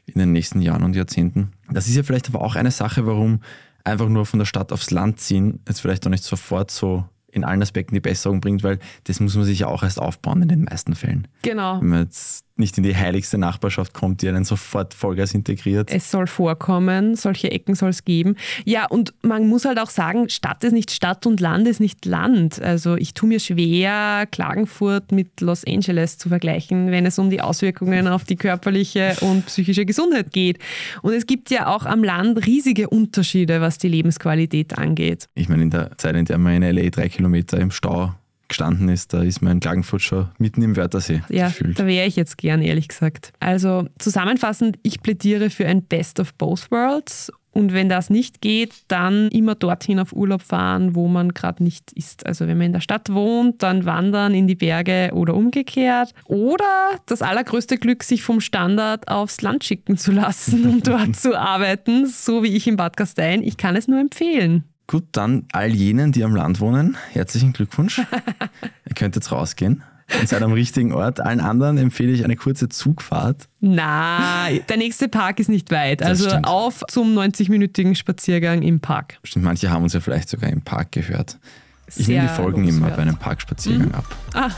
in 0.06 0.18
den 0.18 0.32
nächsten 0.32 0.60
Jahren 0.60 0.82
und 0.82 0.94
Jahrzehnten. 0.96 1.52
Das 1.70 1.86
ist 1.86 1.94
ja 1.96 2.02
vielleicht 2.02 2.28
aber 2.28 2.42
auch 2.42 2.54
eine 2.56 2.70
Sache, 2.70 3.06
warum 3.06 3.40
einfach 3.84 4.08
nur 4.08 4.26
von 4.26 4.38
der 4.38 4.46
Stadt 4.46 4.72
aufs 4.72 4.90
Land 4.90 5.20
ziehen 5.20 5.60
jetzt 5.66 5.80
vielleicht 5.80 6.06
auch 6.06 6.10
nicht 6.10 6.24
sofort 6.24 6.70
so 6.70 7.04
in 7.32 7.44
allen 7.44 7.62
Aspekten 7.62 7.94
die 7.94 8.00
Besserung 8.00 8.40
bringt, 8.40 8.62
weil 8.62 8.78
das 9.04 9.20
muss 9.20 9.36
man 9.36 9.44
sich 9.44 9.60
ja 9.60 9.68
auch 9.68 9.82
erst 9.82 10.00
aufbauen 10.00 10.42
in 10.42 10.48
den 10.48 10.64
meisten 10.64 10.94
Fällen. 10.94 11.28
Genau. 11.42 11.80
Wenn 11.80 11.88
man 11.88 12.02
jetzt 12.04 12.44
nicht 12.60 12.78
in 12.78 12.84
die 12.84 12.96
heiligste 12.96 13.38
Nachbarschaft 13.38 13.92
kommt, 13.92 14.22
die 14.22 14.28
einen 14.28 14.44
sofort 14.44 14.94
Vollgas 14.94 15.34
integriert. 15.34 15.90
Es 15.90 16.10
soll 16.10 16.26
vorkommen, 16.28 17.16
solche 17.16 17.50
Ecken 17.50 17.74
soll 17.74 17.90
es 17.90 18.04
geben. 18.04 18.36
Ja, 18.64 18.86
und 18.86 19.12
man 19.22 19.48
muss 19.48 19.64
halt 19.64 19.80
auch 19.80 19.90
sagen, 19.90 20.28
Stadt 20.28 20.62
ist 20.62 20.72
nicht 20.72 20.92
Stadt 20.92 21.26
und 21.26 21.40
Land 21.40 21.66
ist 21.66 21.80
nicht 21.80 22.04
Land. 22.04 22.62
Also 22.62 22.96
ich 22.96 23.14
tue 23.14 23.28
mir 23.28 23.40
schwer, 23.40 24.26
Klagenfurt 24.30 25.10
mit 25.10 25.40
Los 25.40 25.64
Angeles 25.66 26.18
zu 26.18 26.28
vergleichen, 26.28 26.90
wenn 26.90 27.06
es 27.06 27.18
um 27.18 27.30
die 27.30 27.40
Auswirkungen 27.40 28.06
auf 28.06 28.24
die 28.24 28.36
körperliche 28.36 29.16
und 29.22 29.46
psychische 29.46 29.84
Gesundheit 29.84 30.32
geht. 30.32 30.58
Und 31.02 31.14
es 31.14 31.26
gibt 31.26 31.50
ja 31.50 31.66
auch 31.66 31.86
am 31.86 32.04
Land 32.04 32.46
riesige 32.46 32.88
Unterschiede, 32.88 33.60
was 33.60 33.78
die 33.78 33.88
Lebensqualität 33.88 34.78
angeht. 34.78 35.28
Ich 35.34 35.48
meine, 35.48 35.62
in 35.62 35.70
der 35.70 35.96
Zeit, 35.98 36.14
in 36.14 36.24
der 36.26 36.38
man 36.38 36.62
in 36.62 36.76
LA 36.76 36.90
drei 36.90 37.08
Kilometer 37.08 37.58
im 37.58 37.70
Stau 37.70 38.14
gestanden 38.50 38.88
ist, 38.90 39.14
da 39.14 39.22
ist 39.22 39.40
mein 39.40 39.60
Klagenfurt 39.60 40.02
schon 40.02 40.28
mitten 40.38 40.60
im 40.62 40.76
Wörthersee 40.76 41.22
Ja, 41.30 41.46
gefühlt. 41.46 41.78
da 41.78 41.86
wäre 41.86 42.06
ich 42.06 42.16
jetzt 42.16 42.36
gern, 42.36 42.60
ehrlich 42.60 42.88
gesagt. 42.88 43.32
Also 43.40 43.86
zusammenfassend, 43.98 44.78
ich 44.82 45.00
plädiere 45.02 45.48
für 45.48 45.66
ein 45.66 45.82
Best 45.82 46.20
of 46.20 46.34
Both 46.34 46.70
Worlds. 46.70 47.32
Und 47.52 47.72
wenn 47.72 47.88
das 47.88 48.10
nicht 48.10 48.40
geht, 48.40 48.74
dann 48.86 49.26
immer 49.30 49.56
dorthin 49.56 49.98
auf 49.98 50.12
Urlaub 50.12 50.40
fahren, 50.40 50.94
wo 50.94 51.08
man 51.08 51.30
gerade 51.34 51.64
nicht 51.64 51.90
ist. 51.94 52.24
Also 52.24 52.46
wenn 52.46 52.56
man 52.58 52.66
in 52.68 52.72
der 52.72 52.80
Stadt 52.80 53.12
wohnt, 53.12 53.64
dann 53.64 53.84
wandern 53.86 54.34
in 54.34 54.46
die 54.46 54.54
Berge 54.54 55.10
oder 55.14 55.34
umgekehrt. 55.34 56.14
Oder 56.26 56.64
das 57.06 57.22
allergrößte 57.22 57.76
Glück, 57.76 58.04
sich 58.04 58.22
vom 58.22 58.40
Standard 58.40 59.08
aufs 59.08 59.42
Land 59.42 59.64
schicken 59.64 59.96
zu 59.96 60.12
lassen, 60.12 60.64
um 60.64 60.82
dort 60.84 61.16
zu 61.16 61.36
arbeiten, 61.36 62.06
so 62.06 62.44
wie 62.44 62.54
ich 62.54 62.68
in 62.68 62.76
Bad 62.76 62.96
Gastein. 62.96 63.42
Ich 63.42 63.56
kann 63.56 63.74
es 63.74 63.88
nur 63.88 63.98
empfehlen. 63.98 64.62
Gut, 64.90 65.04
dann 65.12 65.44
all 65.52 65.68
jenen, 65.72 66.10
die 66.10 66.24
am 66.24 66.34
Land 66.34 66.58
wohnen, 66.58 66.96
herzlichen 67.12 67.52
Glückwunsch. 67.52 67.98
Ihr 68.88 68.94
könnt 68.96 69.14
jetzt 69.14 69.30
rausgehen 69.30 69.84
und 70.20 70.28
seid 70.28 70.42
am 70.42 70.52
richtigen 70.52 70.92
Ort. 70.92 71.20
Allen 71.20 71.38
anderen 71.38 71.78
empfehle 71.78 72.10
ich 72.10 72.24
eine 72.24 72.34
kurze 72.34 72.68
Zugfahrt. 72.68 73.46
Na, 73.60 74.48
der 74.68 74.76
nächste 74.78 75.06
Park 75.08 75.38
ist 75.38 75.48
nicht 75.48 75.70
weit. 75.70 76.02
Also 76.02 76.28
stimmt. 76.28 76.48
auf 76.48 76.82
zum 76.88 77.16
90-minütigen 77.16 77.94
Spaziergang 77.94 78.62
im 78.62 78.80
Park. 78.80 79.20
Stimmt, 79.22 79.44
manche 79.44 79.70
haben 79.70 79.84
uns 79.84 79.92
ja 79.92 80.00
vielleicht 80.00 80.28
sogar 80.28 80.50
im 80.50 80.62
Park 80.62 80.90
gehört. 80.90 81.38
Ich 81.86 82.06
Sehr 82.06 82.22
nehme 82.22 82.28
die 82.28 82.34
Folgen 82.34 82.62
immer 82.62 82.70
lobenswert. 82.88 82.96
bei 82.96 83.02
einem 83.02 83.16
Parkspaziergang 83.16 83.94
ab. 83.94 84.06
Ah, 84.34 84.50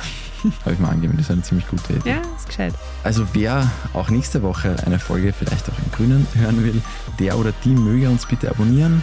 Habe 0.62 0.72
ich 0.72 0.78
mal 0.78 0.88
angegeben, 0.88 1.12
das 1.18 1.26
ist 1.26 1.32
eine 1.32 1.42
ziemlich 1.42 1.68
gute 1.68 1.92
Idee. 1.92 2.08
ja, 2.08 2.22
ist 2.38 2.46
gescheit. 2.46 2.72
Also 3.04 3.26
wer 3.34 3.70
auch 3.92 4.08
nächste 4.08 4.42
Woche 4.42 4.76
eine 4.86 4.98
Folge 4.98 5.34
vielleicht 5.34 5.68
auch 5.68 5.78
im 5.84 5.92
Grünen 5.92 6.26
hören 6.32 6.64
will, 6.64 6.80
der 7.18 7.36
oder 7.36 7.52
die 7.64 7.74
möge 7.74 8.08
uns 8.08 8.24
bitte 8.24 8.48
abonnieren. 8.48 9.02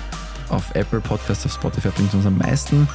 Auf 0.50 0.76
Apple 0.76 1.02
Podcasts, 1.02 1.46
auf 1.46 1.54
Spotify 1.54 1.90
bringt 1.90 2.10
es 2.10 2.16
uns 2.16 2.26
am 2.26 2.38
meisten. 2.38 2.88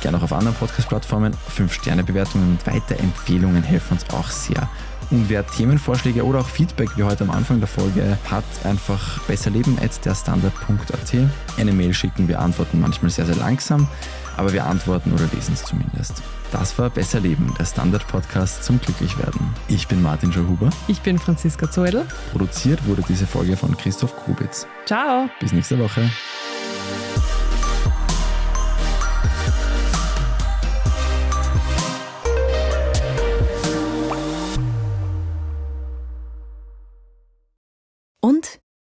Gerne 0.00 0.18
auch 0.18 0.22
auf 0.22 0.32
anderen 0.32 0.56
Podcast-Plattformen. 0.56 1.32
Fünf-Sterne-Bewertungen 1.48 2.50
und 2.50 2.66
Weiterempfehlungen 2.66 3.62
helfen 3.62 3.94
uns 3.94 4.08
auch 4.10 4.30
sehr. 4.30 4.68
Und 5.10 5.28
wer 5.28 5.46
Themenvorschläge 5.46 6.24
oder 6.24 6.40
auch 6.40 6.48
Feedback 6.48 6.90
wie 6.96 7.02
heute 7.02 7.24
am 7.24 7.30
Anfang 7.30 7.60
der 7.60 7.68
Folge 7.68 8.18
hat, 8.30 8.44
einfach 8.64 9.20
besserleben.derstandard.at 9.20 11.14
eine 11.56 11.72
Mail 11.72 11.94
schicken. 11.94 12.28
Wir 12.28 12.40
antworten 12.40 12.80
manchmal 12.80 13.10
sehr, 13.10 13.24
sehr 13.24 13.36
langsam, 13.36 13.88
aber 14.36 14.52
wir 14.52 14.66
antworten 14.66 15.12
oder 15.12 15.24
lesen 15.34 15.54
es 15.54 15.64
zumindest. 15.64 16.22
Das 16.52 16.78
war 16.78 16.90
Besser 16.90 17.20
Leben, 17.20 17.54
der 17.58 17.64
Standard-Podcast 17.64 18.64
zum 18.64 18.80
Glücklichwerden. 18.80 19.40
Ich 19.68 19.88
bin 19.88 20.02
Martin 20.02 20.32
Schauhuber. 20.32 20.70
Ich 20.88 21.00
bin 21.00 21.18
Franziska 21.18 21.70
Zoedl. 21.70 22.06
Produziert 22.32 22.86
wurde 22.86 23.02
diese 23.08 23.26
Folge 23.26 23.56
von 23.56 23.76
Christoph 23.76 24.14
Grubitz. 24.24 24.66
Ciao. 24.86 25.28
Bis 25.40 25.52
nächste 25.52 25.78
Woche. 25.78 26.10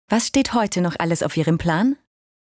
Was 0.09 0.27
steht 0.27 0.53
heute 0.55 0.81
noch 0.81 0.97
alles 0.99 1.23
auf 1.23 1.37
Ihrem 1.37 1.59
Plan? 1.59 1.97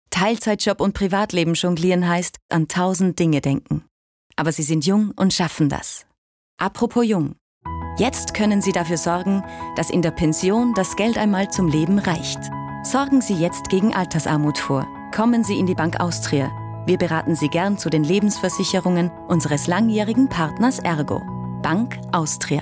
Teilzeitjob 0.09 0.79
und 0.81 0.93
Privatleben 0.93 1.53
jonglieren 1.55 2.07
heißt 2.07 2.37
an 2.49 2.67
tausend 2.67 3.17
Dinge 3.17 3.41
denken. 3.41 3.85
Aber 4.35 4.51
Sie 4.51 4.63
sind 4.63 4.85
jung 4.85 5.11
und 5.15 5.33
schaffen 5.33 5.69
das. 5.69 6.05
Apropos 6.57 7.05
jung. 7.05 7.35
Jetzt 7.97 8.33
können 8.33 8.61
Sie 8.61 8.71
dafür 8.71 8.97
sorgen, 8.97 9.43
dass 9.75 9.89
in 9.89 10.01
der 10.01 10.11
Pension 10.11 10.73
das 10.75 10.95
Geld 10.95 11.17
einmal 11.17 11.49
zum 11.51 11.67
Leben 11.67 11.99
reicht. 11.99 12.39
Sorgen 12.83 13.21
Sie 13.21 13.35
jetzt 13.35 13.69
gegen 13.69 13.93
Altersarmut 13.93 14.57
vor. 14.57 14.87
Kommen 15.13 15.43
Sie 15.43 15.57
in 15.57 15.65
die 15.65 15.75
Bank 15.75 15.99
Austria. 15.99 16.51
Wir 16.85 16.97
beraten 16.97 17.35
Sie 17.35 17.47
gern 17.47 17.77
zu 17.77 17.89
den 17.89 18.03
Lebensversicherungen 18.03 19.09
unseres 19.27 19.67
langjährigen 19.67 20.27
Partners 20.27 20.79
Ergo. 20.79 21.21
Bank 21.61 21.97
Austria. 22.11 22.61